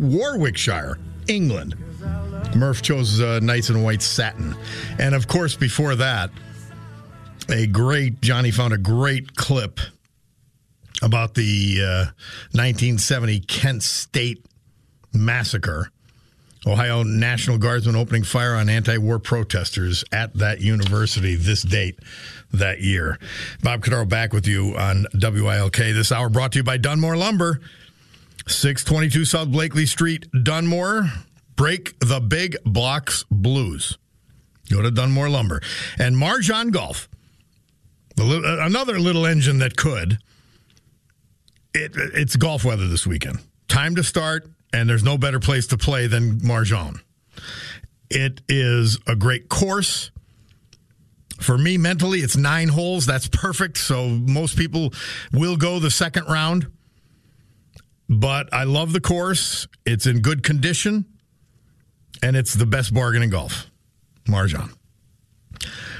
Warwickshire, 0.00 0.98
England. 1.28 1.74
Murph 2.56 2.80
chose 2.80 3.20
uh, 3.20 3.40
Nights 3.40 3.68
in 3.68 3.82
White 3.82 4.00
Satin. 4.00 4.56
And 4.98 5.14
of 5.14 5.28
course, 5.28 5.54
before 5.54 5.96
that, 5.96 6.30
a 7.50 7.66
great, 7.66 8.22
Johnny 8.22 8.50
found 8.50 8.72
a 8.72 8.78
great 8.78 9.36
clip 9.36 9.80
about 11.02 11.34
the 11.34 11.80
uh, 11.82 12.04
1970 12.52 13.40
Kent 13.40 13.82
State 13.82 14.46
massacre. 15.12 15.90
Ohio 16.66 17.02
National 17.04 17.58
Guardsmen 17.58 17.94
opening 17.94 18.24
fire 18.24 18.54
on 18.54 18.68
anti 18.68 18.98
war 18.98 19.18
protesters 19.18 20.04
at 20.10 20.34
that 20.34 20.60
university 20.60 21.36
this 21.36 21.62
date 21.62 21.98
that 22.52 22.80
year. 22.80 23.18
Bob 23.62 23.82
Cordaro 23.82 24.08
back 24.08 24.32
with 24.32 24.46
you 24.46 24.76
on 24.76 25.06
WILK. 25.14 25.76
This 25.76 26.10
hour 26.10 26.28
brought 26.28 26.52
to 26.52 26.58
you 26.58 26.64
by 26.64 26.76
Dunmore 26.76 27.16
Lumber, 27.16 27.60
622 28.48 29.24
South 29.24 29.50
Blakely 29.50 29.86
Street, 29.86 30.26
Dunmore. 30.42 31.10
Break 31.54 31.98
the 32.00 32.20
big 32.20 32.56
blocks 32.64 33.24
blues. 33.30 33.96
Go 34.70 34.82
to 34.82 34.90
Dunmore 34.90 35.30
Lumber. 35.30 35.62
And 35.98 36.16
Marjan 36.16 36.70
Golf, 36.70 37.08
uh, 38.20 38.24
another 38.60 38.98
little 38.98 39.24
engine 39.24 39.58
that 39.60 39.76
could. 39.76 40.18
It, 41.72 41.92
it's 41.94 42.36
golf 42.36 42.64
weather 42.64 42.88
this 42.88 43.06
weekend. 43.06 43.38
Time 43.68 43.94
to 43.96 44.02
start, 44.02 44.48
and 44.72 44.88
there's 44.88 45.04
no 45.04 45.18
better 45.18 45.40
place 45.40 45.66
to 45.68 45.78
play 45.78 46.06
than 46.06 46.40
Marjan. 46.40 47.00
It 48.10 48.40
is 48.48 48.98
a 49.06 49.16
great 49.16 49.48
course. 49.48 50.10
For 51.40 51.58
me, 51.58 51.76
mentally, 51.76 52.20
it's 52.20 52.36
nine 52.36 52.68
holes. 52.68 53.04
That's 53.04 53.28
perfect. 53.28 53.78
So 53.78 54.08
most 54.08 54.56
people 54.56 54.92
will 55.32 55.56
go 55.56 55.78
the 55.78 55.90
second 55.90 56.24
round. 56.28 56.68
But 58.08 58.52
I 58.54 58.64
love 58.64 58.92
the 58.92 59.00
course. 59.00 59.66
It's 59.84 60.06
in 60.06 60.20
good 60.20 60.42
condition, 60.42 61.04
and 62.22 62.36
it's 62.36 62.54
the 62.54 62.66
best 62.66 62.94
bargain 62.94 63.22
in 63.22 63.30
golf. 63.30 63.68
Marjan. 64.28 64.72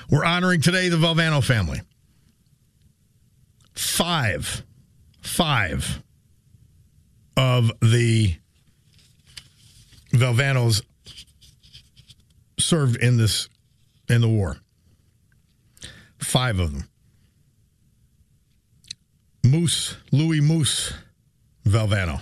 We're 0.09 0.24
honoring 0.24 0.61
today 0.61 0.88
the 0.88 0.96
Valvano 0.96 1.42
family. 1.42 1.83
Five, 3.74 4.64
five 5.20 6.02
of 7.37 7.72
the 7.81 8.37
Valvanos 10.16 10.83
served 12.59 12.96
in 12.96 13.16
this 13.16 13.48
in 14.09 14.20
the 14.20 14.29
war. 14.29 14.57
Five 16.18 16.59
of 16.59 16.72
them. 16.72 16.88
Moose, 19.44 19.96
Louis 20.11 20.40
Moose 20.40 20.92
Valvano. 21.64 22.20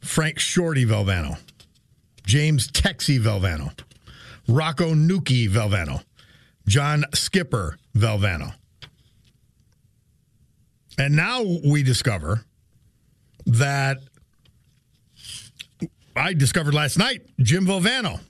Frank 0.00 0.38
Shorty 0.38 0.84
Valvano. 0.84 1.38
James 2.24 2.70
Texie 2.70 3.20
Valvano. 3.20 3.72
Rocco 4.48 4.94
Nuki 4.94 5.48
Valvano. 5.48 6.02
John 6.66 7.04
Skipper 7.14 7.78
Valvano. 7.96 8.54
And 10.98 11.14
now 11.14 11.42
we 11.64 11.82
discover 11.82 12.44
that 13.44 13.98
I 16.16 16.32
discovered 16.32 16.74
last 16.74 16.98
night 16.98 17.22
Jim 17.40 17.66
Valvano, 17.66 18.20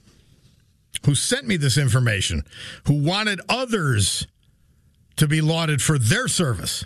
who 1.04 1.14
sent 1.14 1.46
me 1.46 1.56
this 1.56 1.78
information, 1.78 2.42
who 2.86 2.94
wanted 2.94 3.40
others 3.48 4.26
to 5.16 5.28
be 5.28 5.40
lauded 5.40 5.80
for 5.80 5.98
their 5.98 6.28
service, 6.28 6.84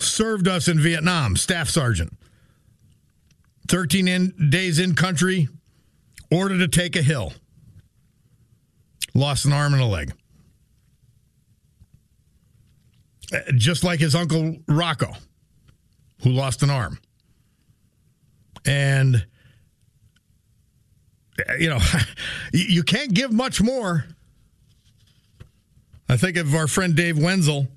served 0.00 0.48
us 0.48 0.68
in 0.68 0.78
Vietnam, 0.80 1.36
staff 1.36 1.68
sergeant, 1.68 2.12
13 3.68 4.08
in, 4.08 4.50
days 4.50 4.78
in 4.78 4.94
country, 4.94 5.48
ordered 6.30 6.58
to 6.58 6.68
take 6.68 6.96
a 6.96 7.02
hill, 7.02 7.32
lost 9.14 9.44
an 9.44 9.52
arm 9.52 9.72
and 9.72 9.82
a 9.82 9.86
leg. 9.86 10.12
Uh, 13.32 13.38
Just 13.56 13.84
like 13.84 14.00
his 14.00 14.14
uncle 14.14 14.56
Rocco, 14.68 15.12
who 16.22 16.30
lost 16.30 16.62
an 16.62 16.70
arm. 16.70 16.98
And, 18.66 19.26
you 21.58 21.68
know, 21.68 21.80
you 22.52 22.82
can't 22.82 23.12
give 23.12 23.32
much 23.32 23.60
more. 23.60 24.06
I 26.08 26.16
think 26.16 26.36
of 26.36 26.54
our 26.54 26.68
friend 26.68 26.94
Dave 26.94 27.18
Wenzel 27.18 27.68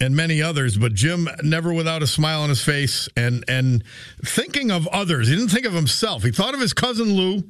and 0.00 0.16
many 0.16 0.42
others, 0.42 0.76
but 0.76 0.94
Jim 0.94 1.28
never 1.42 1.72
without 1.72 2.02
a 2.02 2.06
smile 2.06 2.42
on 2.42 2.48
his 2.48 2.62
face 2.62 3.08
and 3.16 3.44
and 3.46 3.84
thinking 4.24 4.70
of 4.70 4.88
others. 4.88 5.28
He 5.28 5.36
didn't 5.36 5.50
think 5.50 5.66
of 5.66 5.74
himself. 5.74 6.22
He 6.22 6.32
thought 6.32 6.54
of 6.54 6.60
his 6.60 6.72
cousin 6.72 7.14
Lou 7.14 7.44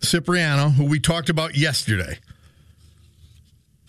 Cipriano, 0.00 0.70
who 0.70 0.84
we 0.84 1.00
talked 1.00 1.30
about 1.30 1.56
yesterday. 1.56 2.18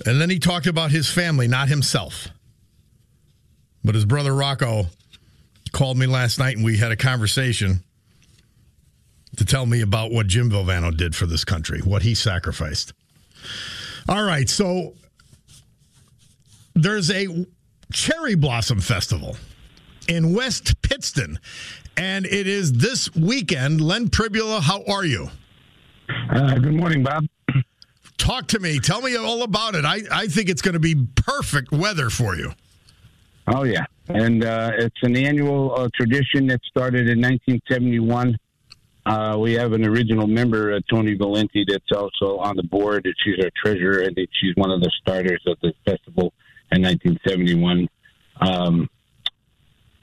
And 0.06 0.22
then 0.22 0.30
he 0.30 0.40
talked 0.40 0.68
about 0.68 0.92
his 0.92 1.10
family, 1.10 1.48
not 1.48 1.68
himself. 1.68 2.30
But 3.84 3.96
his 3.96 4.06
brother 4.06 4.34
Rocco 4.34 4.86
called 5.78 5.96
me 5.96 6.08
last 6.08 6.40
night 6.40 6.56
and 6.56 6.66
we 6.66 6.76
had 6.76 6.92
a 6.92 6.96
conversation 6.96 7.84
to 9.36 9.46
tell 9.46 9.68
me 9.68 9.82
about 9.82 10.12
what 10.12 10.26
Jim 10.26 10.50
Valvano 10.50 10.96
did 10.96 11.16
for 11.16 11.28
this 11.28 11.46
country, 11.46 11.82
what 11.82 12.02
he 12.02 12.16
sacrificed. 12.16 12.94
All 14.10 14.24
right, 14.24 14.50
so 14.50 14.96
there's 16.74 17.12
a 17.12 17.46
cherry 17.94 18.34
blossom 18.34 18.80
festival 18.80 19.38
in 20.08 20.34
West 20.34 20.82
Pittston, 20.82 21.38
and 21.96 22.26
it 22.26 22.48
is 22.48 22.74
this 22.74 23.14
weekend. 23.14 23.80
Len 23.80 24.10
Pribula, 24.10 24.62
how 24.62 24.84
are 24.92 25.06
you? 25.06 25.30
Uh, 26.32 26.56
good 26.56 26.74
morning, 26.74 27.04
Bob. 27.04 27.24
Talk 28.18 28.48
to 28.48 28.60
me. 28.60 28.80
Tell 28.80 29.04
me 29.04 29.16
all 29.16 29.44
about 29.44 29.76
it. 29.76 29.86
I, 29.86 30.02
I 30.12 30.26
think 30.26 30.50
it's 30.50 30.64
going 30.64 30.74
to 30.74 30.80
be 30.80 30.96
perfect 31.14 31.72
weather 31.72 32.10
for 32.10 32.36
you. 32.36 32.52
Oh 33.46 33.64
yeah, 33.64 33.86
and 34.10 34.44
uh, 34.44 34.72
it's 34.78 35.02
an 35.04 35.16
annual 35.16 35.74
uh, 35.76 35.90
tradition 35.94 36.48
that 36.48 36.62
started 36.70 37.10
in 37.10 37.22
1971. 37.22 38.38
Uh, 39.06 39.38
we 39.40 39.54
have 39.54 39.72
an 39.74 39.86
original 39.86 40.28
member, 40.28 40.74
uh, 40.74 40.80
Tony 40.90 41.16
Valenti, 41.16 41.66
that's 41.68 41.92
also 41.96 42.38
on 42.38 42.56
the 42.58 42.64
board. 42.64 43.08
She's 43.24 43.44
our 43.44 43.50
treasurer, 43.64 44.02
and 44.02 44.18
she's 44.40 44.54
one 44.56 44.72
of 44.72 44.82
the 44.82 44.92
starters 45.02 45.42
of 45.48 45.58
the 45.62 45.74
festival 45.86 46.34
in 46.72 46.82
1971. 46.82 47.88
Um, 48.42 48.90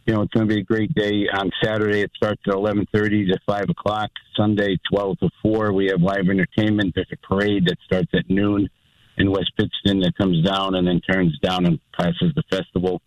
you 0.07 0.13
know, 0.13 0.23
it's 0.23 0.33
going 0.33 0.49
to 0.49 0.55
be 0.55 0.61
a 0.61 0.65
great 0.65 0.95
day. 0.95 1.27
On 1.35 1.51
Saturday, 1.63 2.03
it 2.03 2.11
starts 2.15 2.41
at 2.47 2.55
11:30 2.55 3.33
to 3.33 3.39
5 3.47 3.71
o'clock. 3.71 4.11
Sunday, 4.37 4.79
12 4.91 5.19
to 5.21 5.31
4. 5.43 5.73
We 5.73 5.87
have 5.87 6.03
live 6.03 6.29
entertainment. 6.29 6.95
There's 6.95 7.11
a 7.13 7.27
parade 7.27 7.67
that 7.67 7.79
starts 7.85 8.11
at 8.13 8.29
noon 8.29 8.69
in 9.17 9.31
West 9.31 9.53
Pittston 9.57 10.01
that 10.01 10.17
comes 10.17 10.45
down 10.45 10.75
and 10.75 10.87
then 10.87 11.01
turns 11.01 11.39
down 11.41 11.67
and 11.67 11.79
passes 11.99 12.33
the 12.35 12.43
festival. 12.51 13.01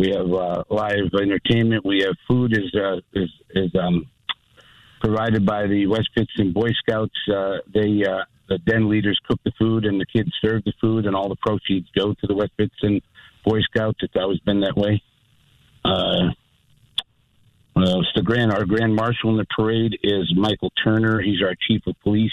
We 0.00 0.08
have 0.16 0.32
uh, 0.32 0.64
live 0.70 1.12
entertainment. 1.20 1.84
We 1.84 1.98
have 2.06 2.14
food 2.26 2.52
is 2.56 2.74
uh, 2.74 3.00
is 3.12 3.30
is 3.54 3.70
um, 3.78 4.06
provided 5.02 5.44
by 5.44 5.66
the 5.66 5.86
West 5.88 6.08
Pittston 6.16 6.52
Boy 6.52 6.70
Scouts. 6.82 7.12
Uh, 7.28 7.58
they 7.72 8.02
uh, 8.04 8.24
the 8.48 8.56
den 8.64 8.88
leaders 8.88 9.20
cook 9.28 9.38
the 9.44 9.52
food 9.58 9.84
and 9.84 10.00
the 10.00 10.06
kids 10.06 10.30
serve 10.40 10.64
the 10.64 10.72
food, 10.80 11.04
and 11.04 11.14
all 11.14 11.28
the 11.28 11.36
proceeds 11.36 11.86
go 11.94 12.14
to 12.14 12.26
the 12.26 12.34
West 12.34 12.52
Pittston 12.56 13.02
Boy 13.44 13.60
Scouts. 13.70 13.98
It's 14.00 14.16
always 14.16 14.40
been 14.40 14.60
that 14.60 14.74
way. 14.74 15.02
Uh, 15.84 16.30
well, 17.76 18.00
it's 18.00 18.08
the 18.16 18.22
grand 18.22 18.52
our 18.52 18.64
grand 18.64 18.94
marshal 18.94 19.30
in 19.30 19.36
the 19.36 19.46
parade 19.54 19.98
is 20.02 20.32
Michael 20.34 20.72
Turner. 20.82 21.20
He's 21.20 21.42
our 21.42 21.54
chief 21.68 21.82
of 21.86 21.94
police, 22.02 22.32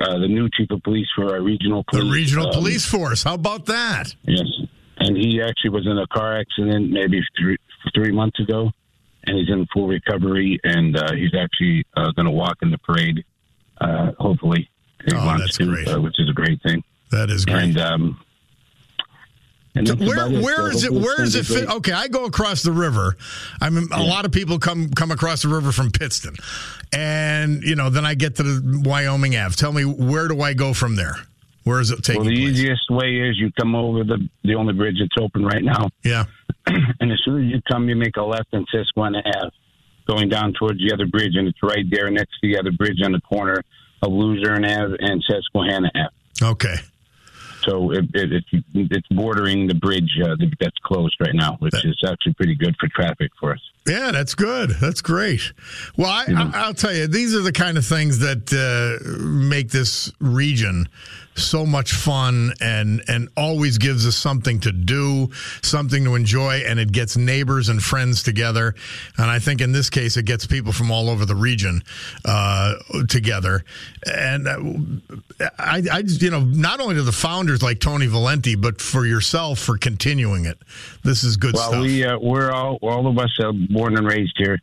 uh, 0.00 0.18
the 0.18 0.28
new 0.28 0.48
chief 0.50 0.70
of 0.70 0.82
police 0.82 1.08
for 1.14 1.34
our 1.34 1.42
regional 1.42 1.84
police. 1.88 2.04
The 2.04 2.10
regional 2.10 2.46
Um, 2.46 2.52
police 2.54 2.86
force. 2.86 3.22
How 3.22 3.34
about 3.34 3.66
that? 3.66 4.14
Yes, 4.24 4.46
and 4.98 5.16
he 5.16 5.40
actually 5.42 5.70
was 5.70 5.86
in 5.86 5.98
a 5.98 6.06
car 6.06 6.38
accident 6.38 6.90
maybe 6.90 7.20
three 7.38 7.56
three 7.94 8.12
months 8.12 8.38
ago, 8.40 8.70
and 9.24 9.38
he's 9.38 9.48
in 9.48 9.66
full 9.72 9.86
recovery, 9.88 10.58
and 10.64 10.96
uh, 10.96 11.12
he's 11.12 11.34
actually 11.34 11.84
uh, 11.96 12.10
going 12.12 12.26
to 12.26 12.32
walk 12.32 12.56
in 12.62 12.70
the 12.70 12.78
parade, 12.78 13.24
uh, 13.80 14.12
hopefully. 14.18 14.68
Oh, 15.12 15.38
that's 15.38 15.56
to, 15.58 15.66
great. 15.66 15.88
Uh, 15.88 16.00
which 16.00 16.18
is 16.18 16.28
a 16.28 16.32
great 16.32 16.60
thing. 16.62 16.82
That 17.12 17.30
is 17.30 17.44
great. 17.44 17.62
And, 17.62 17.78
um, 17.78 18.20
and 19.76 19.88
where. 20.00 20.28
Where 20.28 20.70
is 20.70 20.84
it 20.84 20.92
where 20.92 21.22
is 21.22 21.34
it 21.34 21.44
fit? 21.44 21.68
Okay, 21.68 21.92
I 21.92 22.08
go 22.08 22.24
across 22.24 22.62
the 22.62 22.72
river. 22.72 23.16
I 23.60 23.70
mean, 23.70 23.88
a 23.92 24.02
lot 24.02 24.24
of 24.24 24.32
people 24.32 24.58
come 24.58 24.88
come 24.90 25.10
across 25.10 25.42
the 25.42 25.48
river 25.48 25.70
from 25.70 25.90
Pittston, 25.90 26.34
and 26.92 27.62
you 27.62 27.76
know, 27.76 27.90
then 27.90 28.06
I 28.06 28.14
get 28.14 28.36
to 28.36 28.42
the 28.42 28.82
Wyoming 28.84 29.36
Ave. 29.36 29.54
Tell 29.54 29.72
me 29.72 29.84
where 29.84 30.28
do 30.28 30.40
I 30.40 30.54
go 30.54 30.72
from 30.72 30.96
there? 30.96 31.16
Where 31.66 31.80
is 31.80 31.90
it 31.90 32.04
taking 32.04 32.20
Well, 32.22 32.30
the 32.30 32.36
place? 32.36 32.58
easiest 32.60 32.88
way 32.90 33.16
is 33.28 33.36
you 33.38 33.50
come 33.58 33.74
over 33.74 34.04
the 34.04 34.28
the 34.44 34.54
only 34.54 34.72
bridge 34.72 34.98
that's 35.00 35.20
open 35.20 35.44
right 35.44 35.64
now. 35.64 35.88
Yeah. 36.04 36.26
and 36.66 37.10
as 37.10 37.20
soon 37.24 37.44
as 37.44 37.52
you 37.52 37.60
come, 37.68 37.88
you 37.88 37.96
make 37.96 38.16
a 38.16 38.22
left 38.22 38.46
on 38.52 38.64
Susquehanna 38.70 39.20
Ave, 39.36 39.50
going 40.06 40.28
down 40.28 40.52
towards 40.52 40.78
the 40.78 40.94
other 40.94 41.06
bridge, 41.06 41.32
and 41.34 41.48
it's 41.48 41.58
right 41.64 41.84
there 41.90 42.08
next 42.08 42.38
to 42.40 42.48
the 42.48 42.56
other 42.56 42.70
bridge 42.70 42.98
on 43.04 43.10
the 43.10 43.20
corner 43.22 43.64
of 44.00 44.12
Luzerne 44.12 44.64
Ave 44.64 44.96
and 45.00 45.24
Susquehanna 45.28 45.90
Ave. 45.96 46.52
Okay. 46.52 46.76
So 47.64 47.90
it, 47.90 48.04
it, 48.14 48.32
it's 48.32 48.64
it's 48.74 49.08
bordering 49.08 49.66
the 49.66 49.74
bridge 49.74 50.20
uh, 50.24 50.36
that's 50.60 50.78
closed 50.84 51.16
right 51.18 51.34
now, 51.34 51.56
which 51.58 51.84
is 51.84 52.00
actually 52.06 52.34
pretty 52.34 52.54
good 52.54 52.76
for 52.78 52.88
traffic 52.94 53.32
for 53.40 53.50
us. 53.54 53.60
Yeah, 53.88 54.12
that's 54.12 54.36
good. 54.36 54.70
That's 54.80 55.00
great. 55.00 55.52
Well, 55.96 56.10
I, 56.10 56.26
I, 56.32 56.50
I'll 56.54 56.74
tell 56.74 56.94
you, 56.94 57.08
these 57.08 57.34
are 57.34 57.40
the 57.42 57.50
kind 57.50 57.76
of 57.76 57.84
things 57.84 58.20
that 58.20 58.52
uh, 58.52 59.18
make 59.20 59.70
this 59.70 60.12
region 60.20 60.88
so 61.36 61.66
much 61.66 61.92
fun 61.92 62.52
and 62.60 63.02
and 63.08 63.28
always 63.36 63.78
gives 63.78 64.06
us 64.06 64.16
something 64.16 64.60
to 64.60 64.72
do, 64.72 65.30
something 65.62 66.04
to 66.04 66.14
enjoy, 66.14 66.62
and 66.66 66.80
it 66.80 66.92
gets 66.92 67.16
neighbors 67.16 67.68
and 67.68 67.82
friends 67.82 68.22
together. 68.22 68.74
And 69.18 69.30
I 69.30 69.38
think 69.38 69.60
in 69.60 69.72
this 69.72 69.90
case, 69.90 70.16
it 70.16 70.24
gets 70.24 70.46
people 70.46 70.72
from 70.72 70.90
all 70.90 71.08
over 71.08 71.24
the 71.24 71.34
region 71.34 71.82
uh, 72.24 72.74
together. 73.08 73.64
And 74.06 74.48
uh, 74.48 75.48
I, 75.58 75.82
I, 75.92 76.02
just, 76.02 76.22
you 76.22 76.30
know, 76.30 76.40
not 76.40 76.80
only 76.80 76.94
to 76.96 77.02
the 77.02 77.12
founders 77.12 77.62
like 77.62 77.80
Tony 77.80 78.06
Valenti, 78.06 78.54
but 78.54 78.80
for 78.80 79.06
yourself 79.06 79.58
for 79.58 79.78
continuing 79.78 80.46
it. 80.46 80.58
This 81.04 81.24
is 81.24 81.36
good 81.36 81.54
well, 81.54 81.68
stuff. 81.68 81.80
Well, 81.80 81.82
we 81.82 82.04
uh, 82.04 82.18
we're 82.18 82.50
all 82.50 82.78
all 82.82 83.06
of 83.06 83.18
us 83.18 83.38
are 83.40 83.52
born 83.52 83.96
and 83.96 84.06
raised 84.06 84.34
here. 84.36 84.58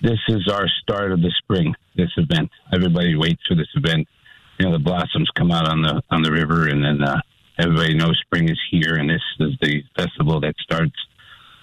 This 0.00 0.18
is 0.28 0.48
our 0.48 0.68
start 0.82 1.12
of 1.12 1.20
the 1.20 1.32
spring. 1.38 1.74
This 1.96 2.10
event. 2.16 2.50
Everybody 2.72 3.14
waits 3.16 3.42
for 3.46 3.54
this 3.54 3.68
event. 3.74 4.08
You 4.58 4.66
know, 4.66 4.72
the 4.72 4.78
blossoms 4.78 5.30
come 5.34 5.50
out 5.50 5.66
on 5.66 5.82
the 5.82 6.02
on 6.10 6.22
the 6.22 6.30
river, 6.30 6.68
and 6.68 6.84
then 6.84 7.02
uh, 7.02 7.20
everybody 7.58 7.94
knows 7.94 8.18
spring 8.24 8.48
is 8.48 8.60
here. 8.70 8.96
And 8.96 9.08
this 9.08 9.22
is 9.40 9.56
the 9.60 9.82
festival 9.96 10.40
that 10.40 10.54
starts 10.60 10.94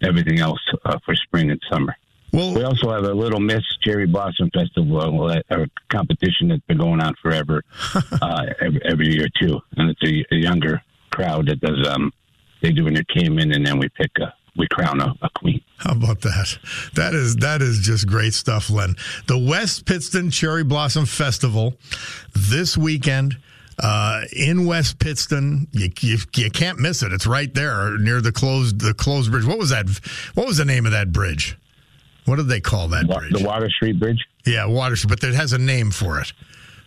everything 0.04 0.40
else 0.40 0.62
uh, 0.86 0.98
for 1.06 1.16
spring 1.16 1.52
and 1.52 1.62
summer. 1.72 1.96
Well, 2.32 2.54
we 2.54 2.64
also 2.64 2.92
have 2.92 3.06
a 3.06 3.14
Little 3.14 3.40
Miss 3.40 3.64
Cherry 3.82 4.06
Blossom 4.06 4.52
Festival, 4.52 5.26
uh, 5.26 5.42
a 5.50 5.66
competition 5.90 6.50
that's 6.50 6.62
been 6.68 6.78
going 6.78 7.02
on 7.02 7.16
forever, 7.22 7.64
uh, 8.22 8.46
every, 8.62 8.82
every 8.86 9.16
year 9.16 9.28
too. 9.40 9.60
And 9.78 9.90
it's 9.90 10.04
a, 10.04 10.36
a 10.36 10.38
younger 10.38 10.82
crowd 11.10 11.48
that 11.48 11.60
does. 11.60 11.88
Um, 11.88 12.14
they 12.62 12.72
do 12.72 12.88
entertainment, 12.88 13.56
and 13.56 13.66
then 13.66 13.80
we 13.80 13.88
pick 13.90 14.12
a 14.20 14.34
we 14.58 14.68
crown 14.68 15.02
a, 15.02 15.14
a 15.22 15.30
queen. 15.36 15.62
How 15.78 15.94
about 15.94 16.22
that? 16.22 16.58
That 16.96 17.14
is 17.14 17.38
that 17.38 17.62
is 17.62 17.80
just 17.80 18.08
great 18.08 18.34
stuff, 18.34 18.70
Len. 18.70 18.96
The 19.28 19.38
West 19.38 19.86
Pittston 19.86 20.30
Cherry 20.30 20.64
Blossom 20.64 21.06
Festival 21.06 21.76
this 22.34 22.78
weekend 22.78 23.38
uh, 23.82 24.22
in 24.36 24.66
West 24.66 25.00
Pittston. 25.00 25.68
You, 25.72 25.90
you, 26.02 26.18
you 26.36 26.52
can't 26.52 26.80
miss 26.80 27.02
it. 27.02 27.14
It's 27.14 27.26
right 27.26 27.54
there 27.54 27.98
near 27.98 28.20
the 28.22 28.32
closed 28.32 28.80
the 28.80 28.94
closed 28.94 29.32
bridge. 29.32 29.46
What 29.46 29.58
was 29.58 29.70
that? 29.70 29.88
What 30.34 30.48
was 30.48 30.58
the 30.58 30.66
name 30.66 30.86
of 30.86 30.92
that 30.92 31.12
bridge? 31.14 31.58
What 32.26 32.36
did 32.36 32.48
they 32.48 32.60
call 32.60 32.90
that 32.90 33.08
bridge? 33.08 33.32
The 33.32 33.44
Water 33.48 33.70
Street 33.70 34.00
Bridge. 34.00 34.20
Yeah, 34.46 34.66
Water 34.66 34.96
Street, 34.96 35.10
but 35.10 35.24
it 35.24 35.34
has 35.34 35.54
a 35.54 35.58
name 35.58 35.92
for 35.92 36.20
it. 36.20 36.32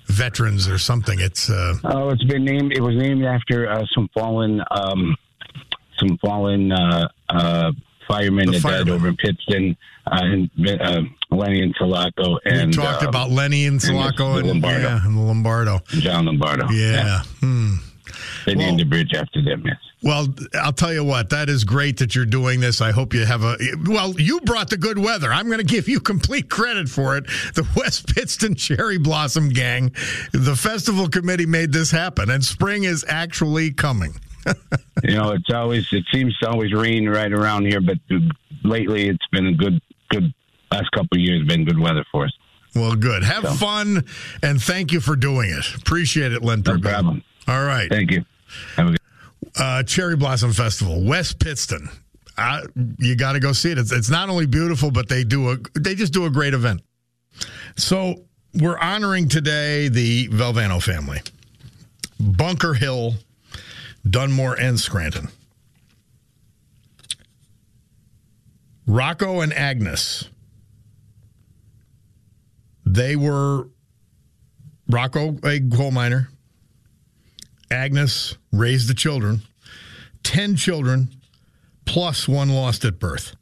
Veterans 0.07 0.68
or 0.68 0.79
something. 0.79 1.18
It's 1.18 1.48
uh, 1.48 1.75
Oh, 1.85 2.11
it's 2.11 2.22
been 2.25 2.44
named. 2.44 2.72
It 2.72 2.81
was 2.81 2.94
named 2.94 3.25
after 3.25 3.68
uh, 3.70 3.85
some 3.94 4.09
fallen, 4.14 4.61
um, 4.70 5.16
some 6.03 6.19
fallen 6.19 6.73
uh, 6.73 7.09
uh, 7.29 7.73
firemen 8.09 8.47
The 8.47 8.53
that 8.53 8.61
firemen. 8.62 8.87
died 8.87 8.95
over 8.95 9.09
in 9.09 9.17
Pittston, 9.17 9.77
uh, 10.07 10.19
and 10.23 10.51
uh, 10.81 11.03
Lenny 11.31 11.62
and 11.62 11.75
Sulaco. 11.79 12.38
And 12.45 12.69
we 12.69 12.83
talked 12.83 13.03
um, 13.03 13.09
about 13.09 13.31
Lenny 13.31 13.67
and 13.67 13.81
Sulaco 13.81 14.37
and, 14.37 14.49
Lombardo. 14.49 14.81
yeah, 14.81 15.05
and 15.07 15.27
Lombardo. 15.27 15.81
John 15.88 16.27
Lombardo. 16.27 16.69
Yeah. 16.71 17.23
Hmm. 17.41 17.77
They 18.45 18.55
named 18.55 18.81
the 18.81 18.85
bridge 18.85 19.15
after 19.15 19.43
them. 19.43 19.62
Yes. 19.65 19.77
Well, 20.03 20.27
I'll 20.61 20.73
tell 20.73 20.93
you 20.93 21.05
what, 21.05 21.31
that 21.31 21.49
is 21.49 21.62
great 21.62 21.99
that 21.99 22.17
you're 22.17 22.27
doing 22.27 22.59
this. 22.59 22.81
I 22.81 22.91
hope 22.91 23.15
you 23.15 23.25
have 23.25 23.45
a. 23.45 23.57
Well, 23.87 24.15
you 24.21 24.41
brought 24.41 24.69
the 24.69 24.77
good 24.77 24.99
weather. 24.99 25.33
I'm 25.33 25.47
going 25.47 25.61
to 25.61 25.65
give 25.65 25.88
you 25.88 26.01
complete 26.01 26.51
credit 26.51 26.88
for 26.88 27.17
it. 27.17 27.27
The 27.55 27.67
West 27.77 28.12
Pittston 28.12 28.57
Cherry 28.57 28.99
Blossom 28.99 29.49
Gang, 29.51 29.93
the 30.33 30.57
festival 30.57 31.09
committee 31.09 31.47
made 31.47 31.73
this 31.73 31.93
happen, 31.93 32.31
and 32.31 32.45
spring 32.45 32.83
is 32.83 33.05
actually 33.09 33.71
coming. 33.71 34.17
you 35.05 35.14
know, 35.14 35.31
it's 35.33 35.50
always 35.52 35.87
it 35.92 36.05
seems 36.12 36.37
to 36.38 36.48
always 36.48 36.72
rain 36.72 37.09
right 37.09 37.33
around 37.33 37.66
here, 37.66 37.81
but 37.81 37.96
lately 38.64 39.09
it's 39.09 39.26
been 39.33 39.46
a 39.46 39.52
good, 39.55 39.81
good 40.11 40.33
last 40.70 40.90
couple 40.92 41.09
of 41.16 41.20
years. 41.20 41.46
Been 41.46 41.64
good 41.64 41.78
weather 41.78 42.05
for 42.11 42.24
us. 42.26 42.33
Well, 42.74 42.94
good. 42.96 43.22
Have 43.22 43.44
So. 43.44 43.52
fun, 43.55 44.05
and 44.42 44.61
thank 44.62 44.92
you 44.92 45.00
for 45.00 45.14
doing 45.16 45.50
it. 45.50 45.74
Appreciate 45.76 46.33
it, 46.33 46.42
Len. 46.42 46.62
No 46.66 46.78
problem. 46.78 47.22
All 47.46 47.64
right. 47.64 47.88
Thank 47.90 48.11
you. 48.11 48.24
Have 48.76 48.87
a 48.88 48.90
good. 48.92 49.00
uh, 49.57 49.83
Cherry 49.83 50.16
Blossom 50.16 50.52
Festival, 50.52 51.05
West 51.05 51.38
Pittston. 51.38 51.88
Uh, 52.38 52.62
you 52.98 53.14
got 53.14 53.33
to 53.33 53.40
go 53.40 53.52
see 53.52 53.70
it. 53.72 53.78
It's, 53.78 53.92
it's 53.92 54.09
not 54.09 54.31
only 54.31 54.46
beautiful, 54.46 54.90
but 54.90 55.09
they 55.09 55.22
do 55.22 55.50
a 55.50 55.57
they 55.78 55.94
just 55.94 56.14
do 56.14 56.24
a 56.24 56.31
great 56.31 56.55
event. 56.55 56.81
So 57.76 58.22
we're 58.55 58.78
honoring 58.78 59.28
today 59.28 59.88
the 59.88 60.28
Valvano 60.28 60.83
family, 60.83 61.20
Bunker 62.18 62.72
Hill, 62.74 63.14
Dunmore, 64.09 64.55
and 64.59 64.79
Scranton. 64.81 65.29
Rocco 68.87 69.41
and 69.41 69.53
Agnes. 69.53 70.29
They 72.85 73.17
were 73.17 73.69
Rocco, 74.88 75.38
a 75.45 75.61
coal 75.61 75.93
miner. 75.93 76.29
Agnes 77.71 78.37
raised 78.53 78.88
the 78.88 78.95
children, 78.95 79.41
10 80.25 80.57
children, 80.57 81.09
plus 81.87 82.29
one 82.29 82.51
lost 82.51 82.85
at 82.85 82.99
birth. 82.99 83.35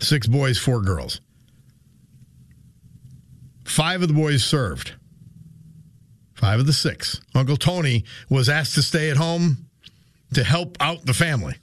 Six 0.00 0.28
boys, 0.28 0.58
four 0.58 0.80
girls. 0.80 1.20
Five 3.64 4.02
of 4.02 4.08
the 4.08 4.14
boys 4.14 4.44
served. 4.44 4.92
Five 6.34 6.60
of 6.60 6.66
the 6.66 6.72
six. 6.72 7.20
Uncle 7.34 7.56
Tony 7.56 8.04
was 8.30 8.48
asked 8.48 8.76
to 8.76 8.82
stay 8.82 9.10
at 9.10 9.16
home 9.16 9.67
to 10.34 10.44
help 10.44 10.76
out 10.80 11.04
the 11.04 11.14
family. 11.14 11.56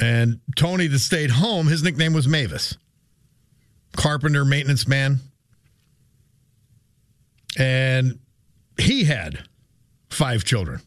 And 0.00 0.40
Tony 0.56 0.86
that 0.86 0.98
stayed 1.00 1.30
home, 1.30 1.66
his 1.66 1.82
nickname 1.82 2.12
was 2.12 2.26
Mavis. 2.26 2.76
Carpenter, 3.96 4.44
maintenance 4.44 4.88
man. 4.88 5.18
And 7.58 8.18
he 8.78 9.04
had 9.04 9.46
five 10.08 10.44
children 10.44 10.80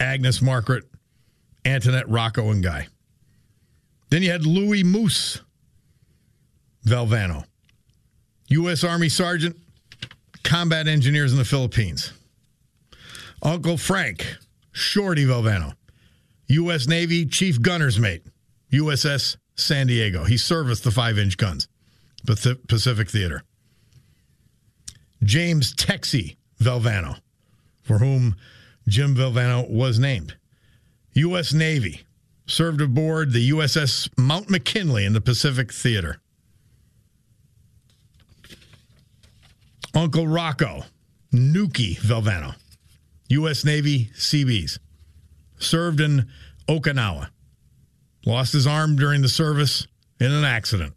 Agnes, 0.00 0.40
Margaret, 0.40 0.84
Antoinette, 1.64 2.08
Rocco, 2.08 2.50
and 2.50 2.62
Guy. 2.62 2.88
Then 4.10 4.22
you 4.22 4.30
had 4.30 4.46
Louis 4.46 4.84
Moose 4.84 5.40
Valvano, 6.86 7.44
U.S. 8.48 8.84
Army 8.84 9.08
Sergeant, 9.08 9.56
combat 10.42 10.86
engineers 10.86 11.32
in 11.32 11.38
the 11.38 11.44
Philippines. 11.44 12.12
Uncle 13.44 13.76
Frank, 13.76 14.38
Shorty 14.72 15.26
Valvano, 15.26 15.74
U.S. 16.48 16.88
Navy 16.88 17.26
Chief 17.26 17.60
Gunner's 17.60 17.98
Mate, 17.98 18.22
USS 18.72 19.36
San 19.54 19.86
Diego. 19.86 20.24
He 20.24 20.38
serviced 20.38 20.82
the 20.82 20.90
five 20.90 21.18
inch 21.18 21.36
guns, 21.36 21.68
Pacific 22.26 23.10
Theater. 23.10 23.42
James 25.22 25.74
Texey 25.74 26.36
Valvano, 26.60 27.18
for 27.82 27.98
whom 27.98 28.34
Jim 28.88 29.14
Valvano 29.14 29.68
was 29.68 29.98
named. 29.98 30.36
U.S. 31.12 31.52
Navy, 31.52 32.02
served 32.46 32.80
aboard 32.80 33.32
the 33.32 33.50
USS 33.50 34.08
Mount 34.18 34.50
McKinley 34.50 35.04
in 35.04 35.12
the 35.12 35.20
Pacific 35.20 35.72
Theater. 35.72 36.18
Uncle 39.94 40.26
Rocco, 40.26 40.84
Nuki 41.32 41.96
Valvano, 42.00 42.54
U.S. 43.28 43.64
Navy 43.64 44.10
Seabees, 44.14 44.78
served 45.58 46.00
in 46.00 46.28
Okinawa, 46.68 47.28
lost 48.26 48.52
his 48.52 48.66
arm 48.66 48.96
during 48.96 49.22
the 49.22 49.28
service 49.28 49.86
in 50.20 50.32
an 50.32 50.44
accident. 50.44 50.94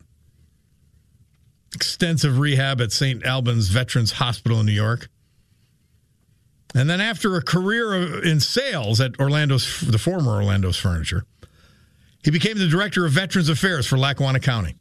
Extensive 1.74 2.40
rehab 2.40 2.82
at 2.82 2.92
St. 2.92 3.24
Albans 3.26 3.68
Veterans 3.68 4.14
Hospital 4.14 4.60
in 4.60 4.66
New 4.66 4.72
York. 4.72 5.10
And 6.76 6.90
then 6.90 7.02
after 7.02 7.36
a 7.36 7.42
career 7.42 8.24
in 8.24 8.40
sales 8.40 9.00
at 9.00 9.20
Orlando's, 9.20 9.82
the 9.82 9.98
former 9.98 10.32
Orlando's 10.32 10.78
Furniture, 10.78 11.26
he 12.24 12.32
became 12.32 12.58
the 12.58 12.68
director 12.68 13.06
of 13.06 13.14
Veterans 13.14 13.50
Affairs 13.50 13.88
for 13.88 13.98
Lackawanna 13.98 14.40
County. 14.40 14.76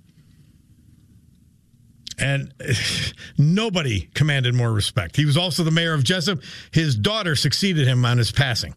And 2.19 2.53
nobody 3.39 4.09
commanded 4.15 4.55
more 4.55 4.73
respect. 4.73 5.17
He 5.17 5.25
was 5.25 5.37
also 5.37 5.63
the 5.63 5.71
mayor 5.71 5.95
of 5.95 6.05
Jessup. 6.05 6.41
His 6.73 6.97
daughter 6.97 7.37
succeeded 7.37 7.87
him 7.87 8.05
on 8.05 8.19
his 8.19 8.33
passing. 8.33 8.75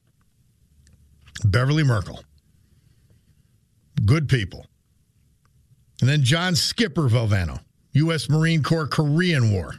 Beverly 1.44 1.84
Merkel. 1.84 2.24
Good 4.06 4.28
people. 4.28 4.66
And 6.02 6.10
then 6.10 6.24
John 6.24 6.56
Skipper 6.56 7.10
Valvano, 7.10 7.60
U.S. 7.94 8.30
Marine 8.30 8.64
Corps 8.64 8.88
Korean 8.88 9.52
War. 9.52 9.76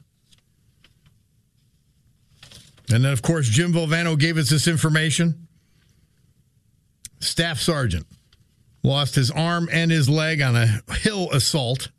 And 2.93 3.05
then, 3.05 3.13
of 3.13 3.23
course, 3.23 3.49
Jim 3.49 3.73
Valvano 3.73 4.19
gave 4.19 4.37
us 4.37 4.51
this 4.51 4.67
information. 4.67 5.47
Staff 7.21 7.61
Sergeant 7.61 8.07
lost 8.83 9.15
his 9.15 9.31
arm 9.31 9.69
and 9.71 9.91
his 9.91 10.09
leg 10.09 10.41
on 10.41 10.57
a 10.57 10.83
hill 10.95 11.31
assault 11.33 11.91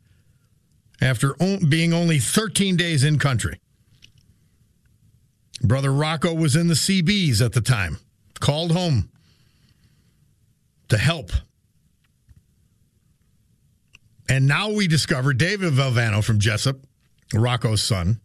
after 1.02 1.34
being 1.68 1.92
only 1.92 2.18
13 2.20 2.76
days 2.76 3.02
in 3.02 3.18
country. 3.18 3.58
Brother 5.60 5.92
Rocco 5.92 6.32
was 6.32 6.56
in 6.56 6.68
the 6.68 6.76
Seabees 6.76 7.42
at 7.42 7.52
the 7.52 7.60
time, 7.60 7.98
called 8.40 8.72
home 8.72 9.10
to 10.88 10.96
help. 10.96 11.30
And 14.28 14.46
now 14.46 14.70
we 14.70 14.86
discover 14.86 15.32
David 15.34 15.72
Valvano 15.72 16.24
from 16.24 16.38
Jessup, 16.38 16.78
Rocco's 17.34 17.82
son, 17.82 18.20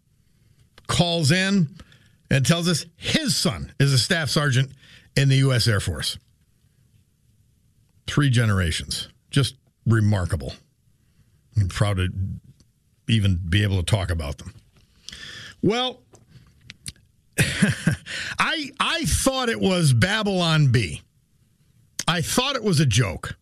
calls 0.86 1.32
in 1.32 1.68
and 2.30 2.46
tells 2.46 2.68
us 2.68 2.86
his 2.96 3.36
son 3.36 3.72
is 3.80 3.92
a 3.92 3.98
staff 3.98 4.30
sergeant 4.30 4.70
in 5.16 5.28
the 5.28 5.36
U.S. 5.36 5.66
Air 5.66 5.80
Force. 5.80 6.16
Three 8.06 8.30
generations. 8.30 9.08
Just 9.30 9.56
remarkable. 9.84 10.54
I'm 11.56 11.68
proud 11.68 11.96
to 11.96 12.08
even 13.08 13.40
be 13.48 13.62
able 13.62 13.76
to 13.78 13.82
talk 13.82 14.10
about 14.10 14.38
them. 14.38 14.54
Well, 15.62 16.00
I 18.38 18.70
I 18.78 19.04
thought 19.04 19.48
it 19.48 19.60
was 19.60 19.92
Babylon 19.92 20.68
B. 20.68 21.02
I 22.06 22.20
thought 22.22 22.56
it 22.56 22.62
was 22.62 22.80
a 22.80 22.86
joke. 22.86 23.36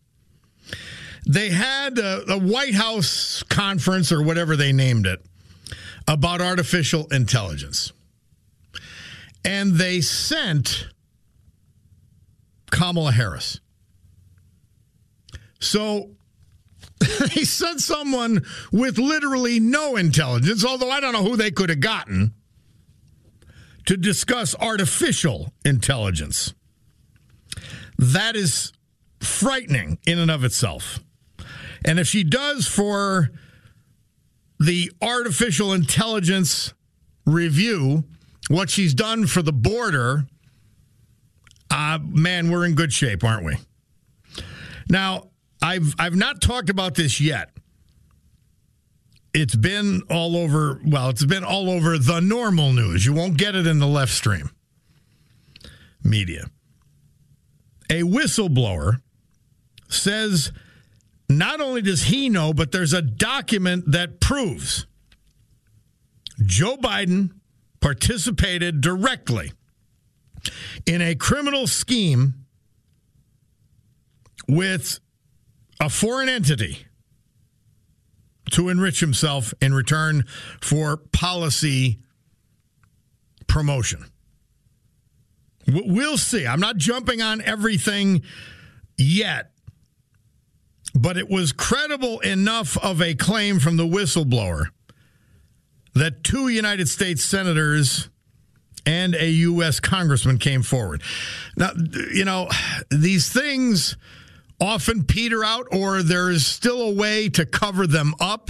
They 1.25 1.49
had 1.49 1.97
a, 1.97 2.33
a 2.33 2.37
White 2.37 2.73
House 2.73 3.43
conference 3.43 4.11
or 4.11 4.21
whatever 4.21 4.55
they 4.55 4.71
named 4.71 5.05
it 5.05 5.21
about 6.07 6.41
artificial 6.41 7.07
intelligence. 7.07 7.91
And 9.43 9.73
they 9.75 10.01
sent 10.01 10.87
Kamala 12.71 13.11
Harris. 13.11 13.59
So 15.59 16.11
they 17.35 17.43
sent 17.43 17.81
someone 17.81 18.45
with 18.71 18.97
literally 18.97 19.59
no 19.59 19.95
intelligence, 19.95 20.65
although 20.65 20.89
I 20.89 20.99
don't 20.99 21.13
know 21.13 21.23
who 21.23 21.37
they 21.37 21.51
could 21.51 21.69
have 21.69 21.79
gotten, 21.79 22.33
to 23.85 23.97
discuss 23.97 24.55
artificial 24.59 25.53
intelligence. 25.63 26.53
That 27.97 28.35
is 28.35 28.73
frightening 29.19 29.97
in 30.05 30.19
and 30.19 30.29
of 30.29 30.43
itself. 30.43 30.99
And 31.85 31.99
if 31.99 32.07
she 32.07 32.23
does 32.23 32.67
for 32.67 33.31
the 34.59 34.91
artificial 35.01 35.73
intelligence 35.73 36.73
review 37.25 38.03
what 38.49 38.69
she's 38.69 38.93
done 38.93 39.27
for 39.27 39.41
the 39.41 39.53
border, 39.53 40.25
uh, 41.69 41.99
man, 42.01 42.49
we're 42.49 42.65
in 42.65 42.75
good 42.75 42.91
shape, 42.91 43.23
aren't 43.23 43.45
we? 43.45 43.55
Now, 44.89 45.29
I've 45.61 45.95
I've 45.97 46.15
not 46.15 46.41
talked 46.41 46.69
about 46.69 46.95
this 46.95 47.19
yet. 47.19 47.49
It's 49.33 49.55
been 49.55 50.03
all 50.09 50.35
over. 50.35 50.79
Well, 50.85 51.09
it's 51.09 51.25
been 51.25 51.43
all 51.43 51.69
over 51.69 51.97
the 51.97 52.19
normal 52.19 52.73
news. 52.73 53.05
You 53.05 53.13
won't 53.13 53.37
get 53.37 53.55
it 53.55 53.67
in 53.67 53.79
the 53.79 53.87
left 53.87 54.13
stream 54.13 54.49
media. 56.03 56.45
A 57.89 58.01
whistleblower 58.01 59.01
says 59.89 60.51
not 61.29 61.61
only 61.61 61.81
does 61.81 62.03
he 62.03 62.29
know, 62.29 62.53
but 62.53 62.71
there's 62.71 62.93
a 62.93 63.01
document 63.01 63.91
that 63.91 64.19
proves 64.19 64.85
Joe 66.45 66.77
Biden 66.77 67.31
participated 67.79 68.81
directly 68.81 69.51
in 70.85 71.01
a 71.01 71.15
criminal 71.15 71.67
scheme 71.67 72.33
with 74.47 74.99
a 75.79 75.89
foreign 75.89 76.29
entity 76.29 76.85
to 78.51 78.69
enrich 78.69 78.99
himself 78.99 79.53
in 79.61 79.73
return 79.73 80.23
for 80.61 80.97
policy 80.97 81.99
promotion. 83.47 84.05
We'll 85.67 86.17
see. 86.17 86.47
I'm 86.47 86.61
not 86.61 86.77
jumping 86.77 87.21
on 87.21 87.41
everything 87.41 88.23
yet, 88.97 89.51
but 90.95 91.17
it 91.17 91.29
was 91.29 91.51
credible 91.51 92.19
enough 92.21 92.77
of 92.77 93.01
a 93.01 93.15
claim 93.15 93.59
from 93.59 93.75
the 93.75 93.85
whistleblower 93.85 94.67
that 95.93 96.23
two 96.23 96.47
United 96.47 96.87
States 96.87 97.23
senators 97.23 98.09
and 98.85 99.15
a 99.15 99.29
U.S. 99.29 99.81
congressman 99.81 100.37
came 100.37 100.63
forward. 100.63 101.01
Now, 101.57 101.71
you 102.13 102.23
know, 102.23 102.47
these 102.89 103.29
things 103.29 103.97
often 104.59 105.03
peter 105.03 105.43
out, 105.43 105.67
or 105.71 106.01
there's 106.01 106.45
still 106.45 106.81
a 106.81 106.93
way 106.93 107.29
to 107.29 107.45
cover 107.45 107.87
them 107.87 108.13
up. 108.19 108.49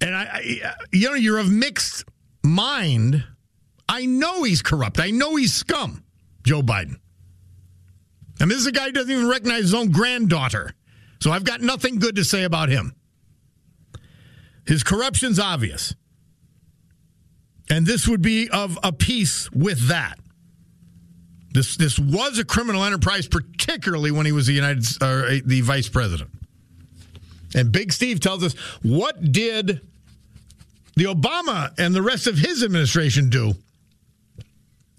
And 0.00 0.14
I, 0.14 0.22
I 0.22 0.74
you 0.92 1.08
know, 1.08 1.14
you're 1.14 1.38
of 1.38 1.50
mixed 1.50 2.04
mind. 2.42 3.24
I 3.88 4.06
know 4.06 4.44
he's 4.44 4.62
corrupt. 4.62 5.00
I 5.00 5.10
know 5.10 5.36
he's 5.36 5.52
scum, 5.52 6.04
Joe 6.44 6.62
Biden. 6.62 6.96
Mean, 8.40 8.48
this 8.48 8.58
is 8.58 8.66
a 8.66 8.72
guy 8.72 8.86
who 8.86 8.92
doesn't 8.92 9.10
even 9.10 9.28
recognize 9.28 9.62
his 9.62 9.74
own 9.74 9.90
granddaughter. 9.90 10.72
So 11.20 11.30
I've 11.30 11.44
got 11.44 11.60
nothing 11.60 11.98
good 11.98 12.16
to 12.16 12.24
say 12.24 12.44
about 12.44 12.70
him. 12.70 12.94
His 14.66 14.82
corruption's 14.82 15.38
obvious. 15.38 15.94
And 17.68 17.84
this 17.84 18.08
would 18.08 18.22
be 18.22 18.48
of 18.48 18.78
a 18.82 18.92
piece 18.92 19.50
with 19.52 19.88
that. 19.88 20.18
This 21.52 21.76
this 21.76 21.98
was 21.98 22.38
a 22.38 22.44
criminal 22.44 22.84
enterprise, 22.84 23.26
particularly 23.26 24.10
when 24.10 24.26
he 24.26 24.32
was 24.32 24.46
the 24.46 24.52
United 24.52 24.84
uh, 25.00 25.40
the 25.44 25.60
vice 25.62 25.88
president. 25.88 26.30
And 27.54 27.72
Big 27.72 27.92
Steve 27.92 28.20
tells 28.20 28.44
us 28.44 28.52
what 28.82 29.32
did 29.32 29.80
the 30.94 31.04
Obama 31.04 31.72
and 31.78 31.94
the 31.94 32.02
rest 32.02 32.26
of 32.26 32.38
his 32.38 32.62
administration 32.62 33.30
do 33.30 33.54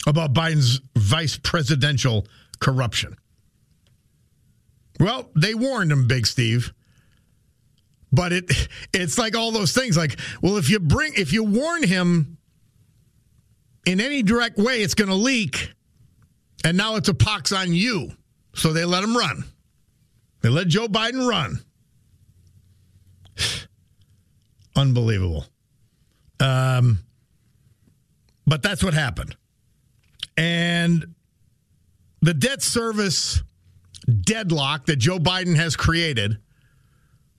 about 0.06 0.34
Biden's 0.34 0.82
vice 0.98 1.38
presidential 1.38 2.28
corruption? 2.60 3.16
Well, 5.00 5.30
they 5.36 5.56
warned 5.56 5.92
him, 5.92 6.08
Big 6.08 6.28
Steve. 6.28 6.74
But 8.12 8.34
it 8.34 8.68
it's 8.94 9.18
like 9.18 9.38
all 9.38 9.52
those 9.52 9.72
things 9.74 9.96
like, 9.96 10.20
well, 10.42 10.58
if 10.58 10.70
you 10.70 10.80
bring 10.80 11.14
if 11.16 11.32
you 11.32 11.44
warn 11.44 11.84
him 11.84 12.38
in 13.86 14.02
any 14.02 14.22
direct 14.22 14.58
way, 14.58 14.82
it's 14.82 14.94
going 14.94 15.10
to 15.10 15.16
leak. 15.16 15.74
And 16.63 16.78
now 16.78 16.95
it's 16.95 17.10
a 17.10 17.13
pox 17.13 17.52
on 17.52 17.74
you. 17.74 18.12
So 18.54 18.74
they 18.74 18.86
let 18.86 19.04
him 19.04 19.15
run. 19.15 19.43
They 20.41 20.50
let 20.50 20.67
Joe 20.67 20.88
Biden 20.88 21.28
run. 21.28 21.60
Unbelievable. 24.76 25.45
Um, 26.39 27.00
but 28.45 28.62
that's 28.62 28.84
what 28.84 28.93
happened. 28.93 29.36
And 30.38 31.15
the 32.21 32.34
debt 32.34 32.62
service 32.62 33.41
deadlock 34.21 34.88
that 34.88 34.97
Joe 34.97 35.19
Biden 35.19 35.56
has 35.56 35.76
created 35.76 36.38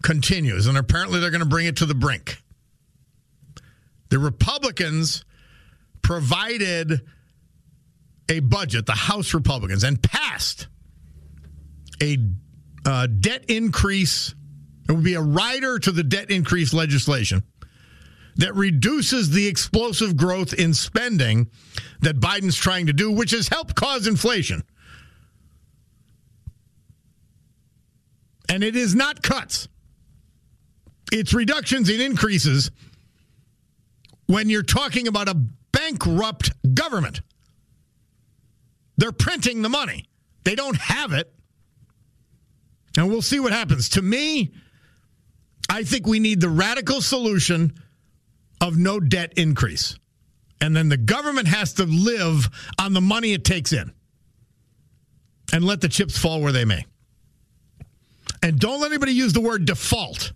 continues. 0.02 0.66
And 0.66 0.76
apparently 0.78 1.20
they're 1.20 1.30
going 1.30 1.42
to 1.42 1.48
bring 1.48 1.66
it 1.66 1.76
to 1.78 1.86
the 1.86 1.94
brink. 1.94 2.38
The 4.10 4.18
Republicans 4.18 5.24
provided 6.02 7.02
a 8.28 8.40
budget, 8.40 8.86
the 8.86 8.92
House 8.92 9.34
Republicans, 9.34 9.84
and 9.84 10.02
passed 10.02 10.68
a 12.02 12.18
uh, 12.84 13.06
debt 13.06 13.44
increase. 13.48 14.34
It 14.88 14.92
would 14.92 15.04
be 15.04 15.14
a 15.14 15.22
rider 15.22 15.78
to 15.78 15.92
the 15.92 16.02
debt 16.02 16.30
increase 16.30 16.72
legislation 16.72 17.44
that 18.36 18.54
reduces 18.54 19.30
the 19.30 19.46
explosive 19.46 20.16
growth 20.16 20.52
in 20.54 20.74
spending 20.74 21.50
that 22.00 22.18
Biden's 22.18 22.56
trying 22.56 22.86
to 22.86 22.92
do, 22.92 23.10
which 23.10 23.30
has 23.30 23.48
helped 23.48 23.74
cause 23.74 24.06
inflation. 24.06 24.64
And 28.48 28.62
it 28.64 28.76
is 28.76 28.94
not 28.94 29.22
cuts, 29.22 29.68
it's 31.10 31.32
reductions 31.32 31.88
in 31.88 32.00
increases 32.00 32.70
when 34.26 34.48
you're 34.48 34.62
talking 34.62 35.08
about 35.08 35.28
a 35.28 35.34
bankrupt 35.72 36.50
government. 36.74 37.20
They're 39.02 39.10
printing 39.10 39.62
the 39.62 39.68
money, 39.68 40.04
they 40.44 40.54
don't 40.54 40.76
have 40.76 41.12
it. 41.12 41.28
And 42.96 43.08
we'll 43.08 43.20
see 43.20 43.40
what 43.40 43.52
happens. 43.52 43.88
To 43.88 44.02
me, 44.02 44.52
I 45.68 45.82
think 45.82 46.06
we 46.06 46.20
need 46.20 46.40
the 46.40 46.48
radical 46.48 47.00
solution 47.00 47.72
of 48.60 48.78
no 48.78 49.00
debt 49.00 49.32
increase. 49.36 49.98
And 50.60 50.76
then 50.76 50.88
the 50.88 50.96
government 50.96 51.48
has 51.48 51.72
to 51.74 51.84
live 51.84 52.48
on 52.78 52.92
the 52.92 53.00
money 53.00 53.32
it 53.32 53.44
takes 53.44 53.72
in 53.72 53.92
and 55.52 55.64
let 55.64 55.80
the 55.80 55.88
chips 55.88 56.16
fall 56.16 56.40
where 56.40 56.52
they 56.52 56.64
may. 56.64 56.86
And 58.40 58.56
don't 58.56 58.80
let 58.80 58.92
anybody 58.92 59.14
use 59.14 59.32
the 59.32 59.40
word 59.40 59.64
default. 59.64 60.30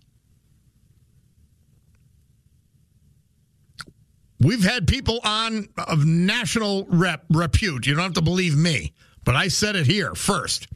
We've 4.39 4.63
had 4.63 4.87
people 4.87 5.19
on 5.23 5.69
of 5.77 6.05
national 6.05 6.85
rep 6.89 7.25
repute. 7.29 7.87
You 7.87 7.95
don't 7.95 8.03
have 8.03 8.13
to 8.13 8.21
believe 8.21 8.55
me, 8.55 8.93
but 9.23 9.35
I 9.35 9.47
said 9.47 9.75
it 9.75 9.87
here 9.87 10.13
first. 10.13 10.67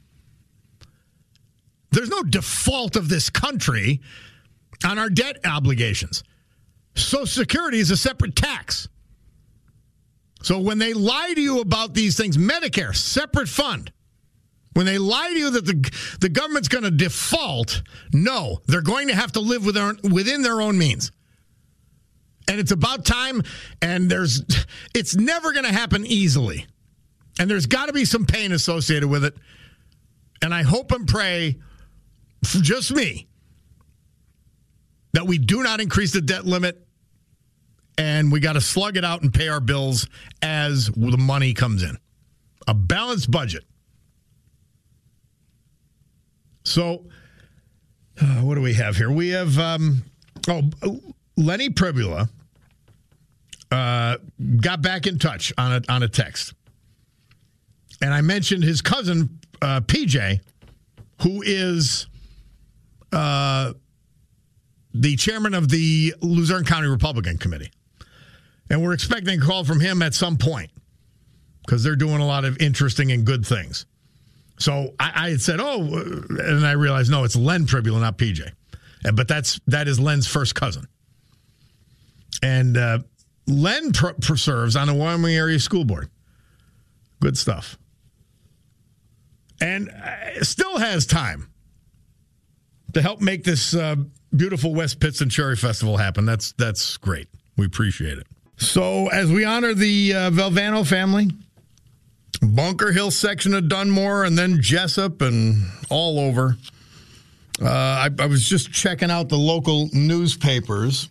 There's 1.92 2.08
no 2.08 2.22
default 2.22 2.96
of 2.96 3.08
this 3.08 3.30
country 3.30 4.00
on 4.84 4.98
our 4.98 5.10
debt 5.10 5.36
obligations. 5.44 6.24
Social 6.94 7.26
Security 7.26 7.78
is 7.78 7.90
a 7.90 7.96
separate 7.96 8.34
tax. 8.34 8.88
So 10.42 10.58
when 10.58 10.78
they 10.78 10.92
lie 10.92 11.32
to 11.34 11.40
you 11.40 11.60
about 11.60 11.94
these 11.94 12.16
things, 12.16 12.36
Medicare, 12.36 12.94
separate 12.96 13.48
fund. 13.48 13.92
When 14.74 14.86
they 14.86 14.98
lie 14.98 15.28
to 15.28 15.38
you 15.38 15.50
that 15.50 15.66
the, 15.66 16.16
the 16.20 16.28
government's 16.28 16.68
going 16.68 16.84
to 16.84 16.90
default, 16.90 17.82
no, 18.12 18.58
they're 18.66 18.80
going 18.80 19.08
to 19.08 19.14
have 19.14 19.32
to 19.32 19.40
live 19.40 19.64
with 19.64 19.74
their, 19.74 19.94
within 20.10 20.42
their 20.42 20.60
own 20.60 20.78
means. 20.78 21.12
And 22.48 22.58
it's 22.58 22.72
about 22.72 23.04
time, 23.04 23.42
and 23.80 24.10
there's 24.10 24.42
it's 24.94 25.14
never 25.16 25.52
going 25.52 25.64
to 25.64 25.72
happen 25.72 26.04
easily. 26.06 26.66
And 27.38 27.50
there's 27.50 27.66
got 27.66 27.86
to 27.86 27.92
be 27.92 28.04
some 28.04 28.26
pain 28.26 28.52
associated 28.52 29.08
with 29.08 29.24
it. 29.24 29.34
And 30.42 30.52
I 30.52 30.62
hope 30.62 30.92
and 30.92 31.06
pray 31.06 31.56
for 32.44 32.58
just 32.58 32.92
me 32.92 33.28
that 35.12 35.26
we 35.26 35.38
do 35.38 35.62
not 35.62 35.80
increase 35.80 36.12
the 36.12 36.20
debt 36.20 36.44
limit 36.44 36.84
and 37.98 38.32
we 38.32 38.40
got 38.40 38.54
to 38.54 38.60
slug 38.60 38.96
it 38.96 39.04
out 39.04 39.22
and 39.22 39.32
pay 39.32 39.48
our 39.48 39.60
bills 39.60 40.08
as 40.40 40.86
the 40.86 41.16
money 41.18 41.54
comes 41.54 41.82
in. 41.82 41.96
A 42.66 42.74
balanced 42.74 43.30
budget. 43.30 43.64
So, 46.64 47.06
uh, 48.20 48.40
what 48.40 48.54
do 48.54 48.60
we 48.60 48.74
have 48.74 48.96
here? 48.96 49.10
We 49.10 49.30
have, 49.30 49.58
um, 49.58 50.04
oh, 50.48 50.70
Lenny 51.36 51.70
Pribula 51.70 52.28
uh, 53.70 54.16
got 54.60 54.82
back 54.82 55.06
in 55.06 55.18
touch 55.18 55.52
on 55.56 55.72
a, 55.72 55.92
on 55.92 56.02
a 56.02 56.08
text. 56.08 56.54
And 58.00 58.12
I 58.12 58.20
mentioned 58.20 58.64
his 58.64 58.82
cousin, 58.82 59.38
uh, 59.60 59.80
PJ, 59.80 60.40
who 61.22 61.42
is 61.42 62.06
uh, 63.12 63.72
the 64.92 65.16
chairman 65.16 65.54
of 65.54 65.68
the 65.68 66.14
Luzerne 66.20 66.64
County 66.64 66.88
Republican 66.88 67.38
Committee. 67.38 67.70
And 68.68 68.82
we're 68.82 68.92
expecting 68.92 69.40
a 69.40 69.44
call 69.44 69.64
from 69.64 69.80
him 69.80 70.02
at 70.02 70.14
some 70.14 70.36
point 70.36 70.70
because 71.64 71.84
they're 71.84 71.96
doing 71.96 72.20
a 72.20 72.26
lot 72.26 72.44
of 72.44 72.60
interesting 72.60 73.12
and 73.12 73.24
good 73.24 73.46
things. 73.46 73.86
So 74.58 74.94
I, 74.98 75.12
I, 75.14 75.30
had 75.30 75.40
said, 75.40 75.60
oh, 75.60 75.82
and 75.82 76.66
I 76.66 76.72
realized, 76.72 77.10
no, 77.10 77.24
it's 77.24 77.36
Len 77.36 77.66
Pribula, 77.66 78.00
not 78.00 78.18
PJ. 78.18 78.50
But 79.14 79.26
that's 79.26 79.60
that 79.66 79.88
is 79.88 79.98
Len's 79.98 80.28
first 80.28 80.54
cousin. 80.54 80.86
And 82.42 82.76
uh, 82.76 82.98
Len 83.46 83.92
pr- 83.92 84.36
serves 84.36 84.76
on 84.76 84.86
the 84.86 84.94
Wyoming 84.94 85.34
Area 85.34 85.58
School 85.58 85.84
Board. 85.84 86.08
Good 87.20 87.36
stuff. 87.36 87.78
And 89.60 89.90
uh, 89.90 90.42
still 90.42 90.78
has 90.78 91.06
time 91.06 91.48
to 92.94 93.02
help 93.02 93.20
make 93.20 93.44
this 93.44 93.74
uh, 93.74 93.96
beautiful 94.34 94.74
West 94.74 94.98
Pittston 95.00 95.28
Cherry 95.28 95.56
Festival 95.56 95.96
happen. 95.96 96.24
That's 96.26 96.52
that's 96.52 96.96
great. 96.96 97.28
We 97.56 97.66
appreciate 97.66 98.18
it. 98.18 98.26
So 98.56 99.08
as 99.08 99.30
we 99.30 99.44
honor 99.44 99.74
the 99.74 100.14
uh, 100.14 100.30
Valvano 100.30 100.86
family, 100.86 101.30
Bunker 102.42 102.90
Hill 102.90 103.10
section 103.10 103.54
of 103.54 103.68
Dunmore, 103.68 104.24
and 104.24 104.36
then 104.36 104.60
Jessup 104.60 105.22
and 105.22 105.64
all 105.90 106.18
over. 106.18 106.56
Uh, 107.60 107.68
I, 107.68 108.08
I 108.18 108.26
was 108.26 108.48
just 108.48 108.72
checking 108.72 109.10
out 109.10 109.28
the 109.28 109.36
local 109.36 109.88
newspapers. 109.92 111.10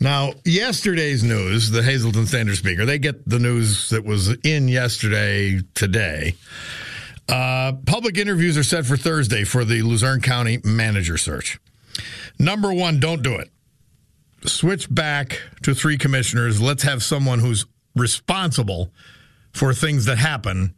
Now, 0.00 0.32
yesterday's 0.44 1.24
news, 1.24 1.70
the 1.70 1.82
Hazleton 1.82 2.26
Standard 2.26 2.56
Speaker, 2.56 2.84
they 2.84 2.98
get 2.98 3.28
the 3.28 3.38
news 3.38 3.90
that 3.90 4.04
was 4.04 4.28
in 4.44 4.68
yesterday 4.68 5.60
today. 5.74 6.34
Uh, 7.28 7.72
public 7.84 8.16
interviews 8.16 8.56
are 8.56 8.62
set 8.62 8.86
for 8.86 8.96
Thursday 8.96 9.44
for 9.44 9.64
the 9.64 9.82
Luzerne 9.82 10.20
County 10.20 10.60
manager 10.64 11.18
search. 11.18 11.58
Number 12.38 12.72
one, 12.72 13.00
don't 13.00 13.22
do 13.22 13.34
it. 13.34 13.50
Switch 14.46 14.92
back 14.92 15.42
to 15.62 15.74
three 15.74 15.98
commissioners. 15.98 16.62
Let's 16.62 16.84
have 16.84 17.02
someone 17.02 17.40
who's 17.40 17.66
responsible 17.96 18.92
for 19.52 19.74
things 19.74 20.04
that 20.04 20.18
happen 20.18 20.74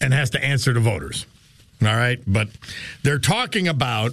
and 0.00 0.14
has 0.14 0.30
to 0.30 0.42
answer 0.42 0.72
to 0.72 0.80
voters. 0.80 1.26
All 1.82 1.88
right. 1.88 2.20
But 2.26 2.48
they're 3.02 3.18
talking 3.18 3.66
about, 3.66 4.12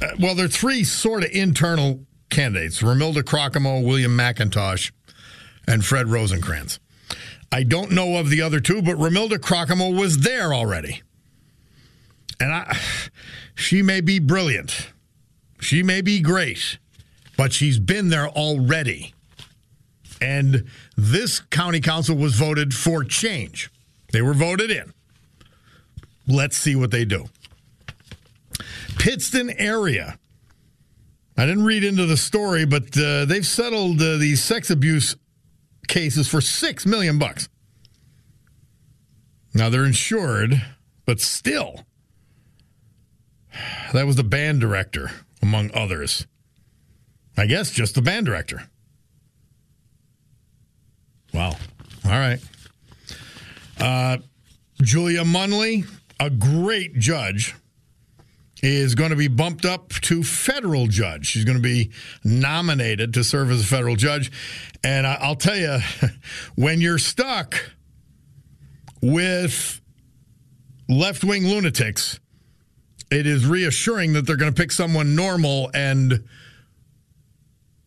uh, 0.00 0.10
well, 0.18 0.34
there 0.34 0.46
are 0.46 0.48
three 0.48 0.84
sort 0.84 1.24
of 1.24 1.30
internal 1.30 2.00
candidates 2.30 2.82
Romilda 2.82 3.22
Crocamo, 3.22 3.84
William 3.84 4.16
McIntosh, 4.16 4.92
and 5.66 5.84
Fred 5.84 6.08
Rosencrantz. 6.08 6.78
I 7.50 7.62
don't 7.62 7.90
know 7.92 8.16
of 8.16 8.28
the 8.30 8.42
other 8.42 8.60
two, 8.60 8.82
but 8.82 8.96
Romilda 8.96 9.38
Crocamo 9.38 9.98
was 9.98 10.18
there 10.18 10.52
already. 10.52 11.02
And 12.40 12.52
I, 12.52 12.78
she 13.54 13.82
may 13.82 14.00
be 14.00 14.18
brilliant. 14.18 14.90
She 15.60 15.82
may 15.82 16.02
be 16.02 16.20
great, 16.20 16.78
but 17.36 17.52
she's 17.52 17.78
been 17.78 18.10
there 18.10 18.28
already. 18.28 19.14
And 20.20 20.68
this 20.96 21.40
county 21.40 21.80
council 21.80 22.16
was 22.16 22.34
voted 22.34 22.74
for 22.74 23.02
change. 23.02 23.70
They 24.12 24.22
were 24.22 24.34
voted 24.34 24.70
in. 24.70 24.92
Let's 26.26 26.56
see 26.56 26.76
what 26.76 26.90
they 26.90 27.04
do. 27.04 27.26
Pittston 28.98 29.50
area. 29.50 30.18
I 31.36 31.46
didn't 31.46 31.64
read 31.64 31.84
into 31.84 32.04
the 32.06 32.16
story, 32.16 32.66
but 32.66 32.98
uh, 32.98 33.24
they've 33.24 33.46
settled 33.46 34.02
uh, 34.02 34.16
these 34.16 34.42
sex 34.42 34.70
abuse 34.70 35.16
cases 35.86 36.28
for 36.28 36.40
six 36.40 36.84
million 36.84 37.18
bucks. 37.18 37.48
Now 39.54 39.70
they're 39.70 39.84
insured, 39.84 40.60
but 41.06 41.20
still, 41.20 41.86
that 43.92 44.06
was 44.06 44.16
the 44.16 44.24
band 44.24 44.60
director, 44.60 45.10
among 45.40 45.70
others. 45.74 46.26
I 47.36 47.46
guess 47.46 47.70
just 47.70 47.94
the 47.94 48.02
band 48.02 48.26
director. 48.26 48.64
Wow. 51.32 51.56
All 52.04 52.10
right. 52.10 52.40
Uh, 53.80 54.18
Julia 54.82 55.22
Munley, 55.22 55.86
a 56.18 56.30
great 56.30 56.98
judge, 56.98 57.54
is 58.62 58.94
going 58.94 59.10
to 59.10 59.16
be 59.16 59.28
bumped 59.28 59.64
up 59.64 59.90
to 59.90 60.22
federal 60.22 60.86
judge. 60.86 61.26
She's 61.26 61.44
going 61.44 61.58
to 61.58 61.62
be 61.62 61.90
nominated 62.24 63.14
to 63.14 63.24
serve 63.24 63.50
as 63.50 63.62
a 63.62 63.66
federal 63.66 63.96
judge. 63.96 64.32
And 64.82 65.06
I'll 65.06 65.36
tell 65.36 65.56
you, 65.56 65.78
when 66.56 66.80
you're 66.80 66.98
stuck 66.98 67.54
with 69.00 69.80
left 70.88 71.24
wing 71.24 71.46
lunatics, 71.46 72.18
it 73.10 73.26
is 73.26 73.46
reassuring 73.46 74.12
that 74.14 74.26
they're 74.26 74.36
going 74.36 74.52
to 74.52 74.60
pick 74.60 74.72
someone 74.72 75.14
normal 75.14 75.70
and 75.72 76.24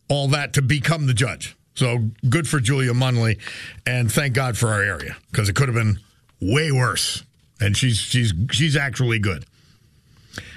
all 0.08 0.28
that 0.28 0.54
to 0.54 0.62
become 0.62 1.06
the 1.06 1.14
judge. 1.14 1.56
So 1.74 2.10
good 2.28 2.46
for 2.46 2.60
Julia 2.60 2.92
Munley, 2.92 3.38
and 3.86 4.12
thank 4.12 4.34
God 4.34 4.58
for 4.58 4.68
our 4.68 4.82
area 4.82 5.16
because 5.30 5.48
it 5.48 5.56
could 5.56 5.68
have 5.68 5.74
been 5.74 5.98
way 6.40 6.70
worse. 6.70 7.24
And 7.60 7.76
she's 7.76 7.96
she's 7.98 8.34
she's 8.50 8.76
actually 8.76 9.20
good. 9.20 9.46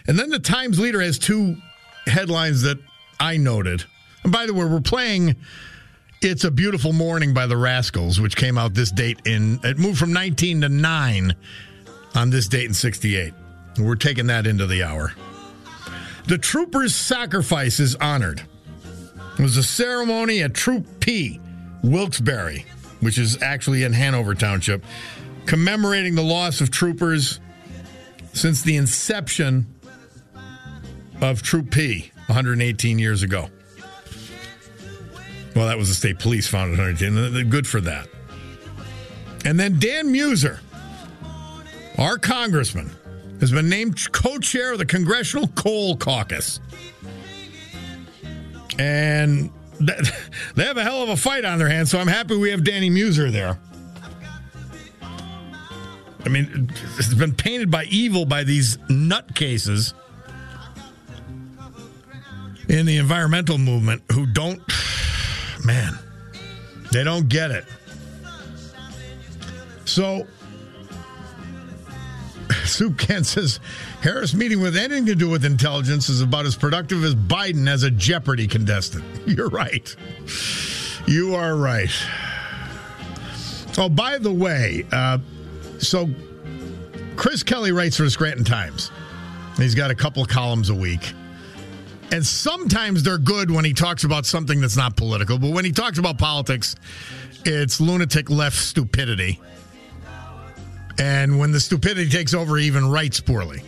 And 0.08 0.18
then 0.20 0.30
the 0.30 0.39
Times 0.39 0.80
leader 0.80 1.01
has 1.01 1.18
two 1.18 1.58
headlines 2.06 2.62
that 2.62 2.78
I 3.20 3.38
noted. 3.38 3.84
And 4.24 4.32
by 4.32 4.45
the 4.45 4.53
way, 4.53 4.66
we're 4.66 4.82
playing 4.82 5.36
"It's 6.22 6.43
a 6.43 6.51
Beautiful 6.51 6.93
Morning" 6.93 7.34
by 7.34 7.47
the 7.47 7.58
Rascals, 7.58 8.20
which 8.20 8.36
came 8.36 8.58
out 8.58 8.74
this 8.74 8.91
date 8.91 9.20
in 9.26 9.60
it 9.64 9.78
moved 9.78 9.97
from 9.97 10.14
19 10.14 10.62
to 10.62 10.70
9 10.70 11.36
on 12.14 12.30
this 12.30 12.47
date 12.47 12.66
in 12.66 12.74
68. 12.74 13.34
We're 13.78 13.95
taking 13.95 14.28
that 14.28 14.47
into 14.47 14.68
the 14.68 14.84
hour. 14.84 15.14
The 16.28 16.38
trooper's 16.38 16.95
sacrifice 16.95 17.80
is 17.80 17.95
honored. 17.95 18.41
It 19.38 19.41
was 19.41 19.58
a 19.58 19.64
ceremony 19.64 20.41
at 20.41 20.53
Troop 20.53 21.01
P, 21.01 21.39
Wilkes-Barre, 21.84 22.66
which 23.01 23.18
is 23.18 23.41
actually 23.41 23.84
in 23.84 23.93
Hanover 23.93 24.34
Township, 24.34 24.84
commemorating 25.45 26.16
the 26.16 26.24
loss 26.24 26.62
of 26.62 26.72
troopers 26.72 27.39
since 28.34 28.62
the 28.62 28.76
inception 28.78 29.68
of 31.22 31.41
Troop 31.41 31.72
P 31.72 32.11
118 32.28 32.99
years 32.99 33.24
ago. 33.24 33.49
Well, 35.55 35.68
that 35.68 35.78
was 35.78 35.88
the 35.88 35.95
state 35.95 36.20
police 36.20 36.47
founded 36.47 36.78
118. 36.78 37.49
Good 37.49 37.66
for 37.66 37.80
that. 37.82 38.07
And 39.45 39.59
then 39.59 39.80
Dan 39.80 40.07
Meuser, 40.07 40.59
our 41.97 42.18
congressman, 42.18 42.91
has 43.39 43.51
been 43.51 43.70
named 43.70 44.11
co 44.11 44.38
chair 44.39 44.74
of 44.74 44.80
the 44.80 44.86
Congressional 44.86 45.47
Coal 45.49 45.95
Caucus. 45.95 46.59
And 48.78 49.51
th- 49.78 50.11
they 50.55 50.66
have 50.66 50.78
a 50.78 50.84
hell 50.84 51.03
of 51.03 51.09
a 51.09 51.18
fight 51.18 51.45
on 51.45 51.57
their 51.57 51.70
hands, 51.70 51.91
so 51.91 51.99
I'm 51.99 52.07
happy 52.07 52.36
we 52.36 52.51
have 52.51 52.63
Danny 52.63 52.89
Meuser 52.89 53.32
there. 53.32 53.57
I 56.26 56.30
mean, 56.30 56.72
it's 56.97 57.13
been 57.13 57.36
painted 57.36 57.70
by 57.70 57.84
evil 57.86 58.26
by 58.26 58.43
these 58.43 58.78
nutcases 58.89 59.93
in 62.70 62.86
the 62.86 62.97
environmental 62.97 63.57
movement 63.57 64.01
who 64.11 64.26
don't, 64.26 64.61
man, 65.63 65.97
they 66.91 67.03
don't 67.03 67.28
get 67.30 67.51
it. 67.51 67.66
So, 69.86 70.26
Soup 72.66 72.97
Ken 72.97 73.24
says 73.24 73.59
Harris 74.01 74.34
meeting 74.34 74.61
with 74.61 74.76
anything 74.76 75.05
to 75.05 75.16
do 75.16 75.30
with 75.30 75.45
intelligence 75.45 76.09
is 76.09 76.22
about 76.22 76.45
as 76.45 76.55
productive 76.55 77.03
as 77.03 77.16
Biden 77.16 77.68
as 77.68 77.84
a 77.84 77.91
Jeopardy 77.91 78.47
contestant. 78.47 79.03
You're 79.26 79.49
right. 79.49 79.95
You 81.07 81.36
are 81.36 81.55
right. 81.55 81.91
Oh, 83.78 83.89
by 83.89 84.18
the 84.18 84.32
way, 84.32 84.86
uh, 84.91 85.20
so 85.80 86.09
Chris 87.16 87.43
Kelly 87.43 87.72
writes 87.72 87.97
for 87.97 88.03
the 88.03 88.09
Scranton 88.09 88.45
Times. 88.45 88.91
He's 89.57 89.76
got 89.76 89.91
a 89.91 89.95
couple 89.95 90.26
columns 90.26 90.70
a 90.70 90.76
week. 90.76 91.13
And 92.12 92.26
sometimes 92.26 93.03
they're 93.03 93.18
good 93.18 93.49
when 93.51 93.66
he 93.66 93.74
talks 93.74 94.03
about 94.03 94.26
something 94.26 94.62
that's 94.62 94.78
not 94.78 94.95
political, 94.95 95.38
but 95.38 95.51
when 95.51 95.66
he 95.66 95.72
talks 95.72 95.97
about 95.97 96.18
politics, 96.18 96.76
it's 97.45 97.82
lunatic 97.82 98.30
left 98.30 98.58
stupidity. 98.58 99.39
And 100.97 101.38
when 101.39 101.51
the 101.51 101.60
stupidity 101.60 102.10
takes 102.10 102.34
over, 102.34 102.58
he 102.58 102.68
even 102.68 102.89
writes 102.89 103.20
poorly. 103.20 103.62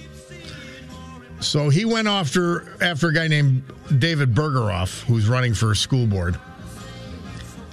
So 1.40 1.70
he 1.70 1.86
went 1.86 2.08
after 2.08 2.82
after 2.82 3.10
a 3.10 3.14
guy 3.14 3.28
named 3.28 3.64
David 4.00 4.34
Bergeroff, 4.34 5.04
who's 5.04 5.28
running 5.28 5.54
for 5.54 5.76
school 5.76 6.08
board. 6.08 6.40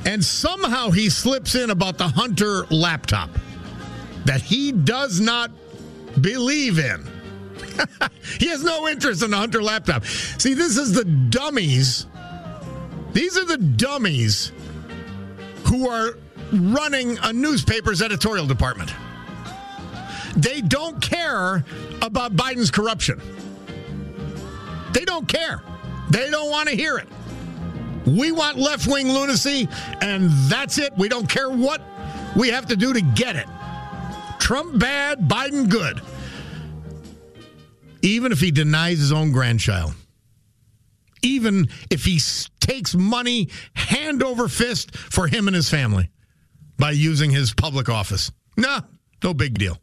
And 0.05 0.23
somehow 0.23 0.91
he 0.91 1.09
slips 1.09 1.55
in 1.55 1.71
about 1.71 1.97
the 1.97 2.09
Hunter 2.09 2.67
laptop 2.67 3.31
that 4.27 4.43
he 4.43 4.73
does 4.73 5.21
not 5.21 5.51
believe 6.21 6.79
in. 6.79 7.07
he 8.39 8.49
has 8.49 8.63
no 8.63 8.89
interest 8.89 9.23
in 9.23 9.31
the 9.31 9.37
Hunter 9.37 9.63
laptop. 9.63 10.05
See, 10.05 10.55
this 10.55 10.77
is 10.77 10.93
the 10.93 11.05
dummies. 11.05 12.07
These 13.13 13.37
are 13.39 13.45
the 13.45 13.59
dummies 13.59 14.53
who 15.65 15.89
are 15.89 16.19
running 16.53 17.19
a 17.23 17.33
newspaper's 17.33 18.03
editorial 18.03 18.47
department. 18.47 18.93
They 20.37 20.61
don't 20.61 21.01
care 21.01 21.65
about 22.03 22.35
Biden's 22.35 22.71
corruption. 22.71 23.21
They 24.93 25.05
don't 25.05 25.29
care. 25.29 25.63
They 26.11 26.31
don't 26.31 26.51
want 26.51 26.69
to 26.69 26.77
hear 26.77 26.99
it. 26.99 27.09
We 28.07 28.33
want 28.33 28.59
left 28.59 28.87
wing 28.87 29.09
lunacy, 29.09 29.69
and 30.01 30.31
that's 30.49 30.79
it. 30.79 30.93
We 30.97 31.09
don't 31.09 31.29
care 31.29 31.51
what 31.51 31.81
we 32.37 32.49
have 32.49 32.67
to 32.67 32.77
do 32.77 32.93
to 32.93 33.01
get 33.01 33.37
it. 33.37 33.47
Trump 34.39 34.79
bad, 34.79 35.21
Biden 35.21 35.69
good. 35.69 36.03
Even 38.05 38.33
if 38.33 38.41
he 38.41 38.51
denies 38.51 38.99
his 38.99 39.13
own 39.13 39.33
grandchild. 39.33 39.95
Even 41.23 41.69
if 41.91 42.05
he 42.05 42.21
takes 42.61 42.95
money 42.95 43.49
hand 43.75 44.23
over 44.23 44.47
fist 44.47 44.95
for 44.95 45.27
him 45.27 45.49
and 45.49 45.57
his 45.57 45.71
family 45.71 46.11
by 46.79 46.91
using 46.91 47.31
his 47.31 47.55
public 47.55 47.89
office. 47.89 48.31
Nah, 48.59 48.83
no 49.23 49.33
big 49.33 49.59
deal. 49.59 49.79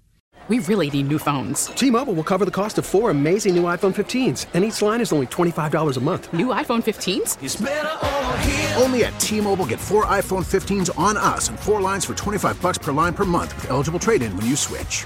We 0.50 0.60
really 0.60 0.92
need 0.92 1.08
new 1.08 1.18
phones. 1.18 1.66
T-Mobile 1.68 2.14
will 2.14 2.24
cover 2.24 2.46
the 2.46 2.52
cost 2.52 2.78
of 2.78 2.86
four 2.86 3.10
amazing 3.10 3.56
new 3.56 3.64
iPhone 3.64 3.94
15s, 3.94 4.46
and 4.54 4.64
each 4.64 4.82
line 4.84 5.02
is 5.02 5.12
only 5.12 5.28
$25 5.28 5.98
a 5.98 6.00
month. 6.02 6.32
New 6.34 6.48
iPhone 6.48 6.84
15s? 6.84 8.82
Only 8.82 9.06
at 9.06 9.20
T-Mobile 9.20 9.66
get 9.66 9.80
four 9.80 10.06
iPhone 10.06 10.46
15s 10.46 10.96
on 11.00 11.16
us 11.18 11.50
and 11.50 11.60
four 11.60 11.80
lines 11.80 12.06
for 12.06 12.14
25 12.14 12.62
bucks 12.62 12.78
per 12.78 12.92
line 12.92 13.14
per 13.14 13.26
month 13.26 13.56
with 13.56 13.72
eligible 13.72 14.00
trade-in 14.00 14.36
when 14.36 14.46
you 14.46 14.56
switch. 14.56 15.06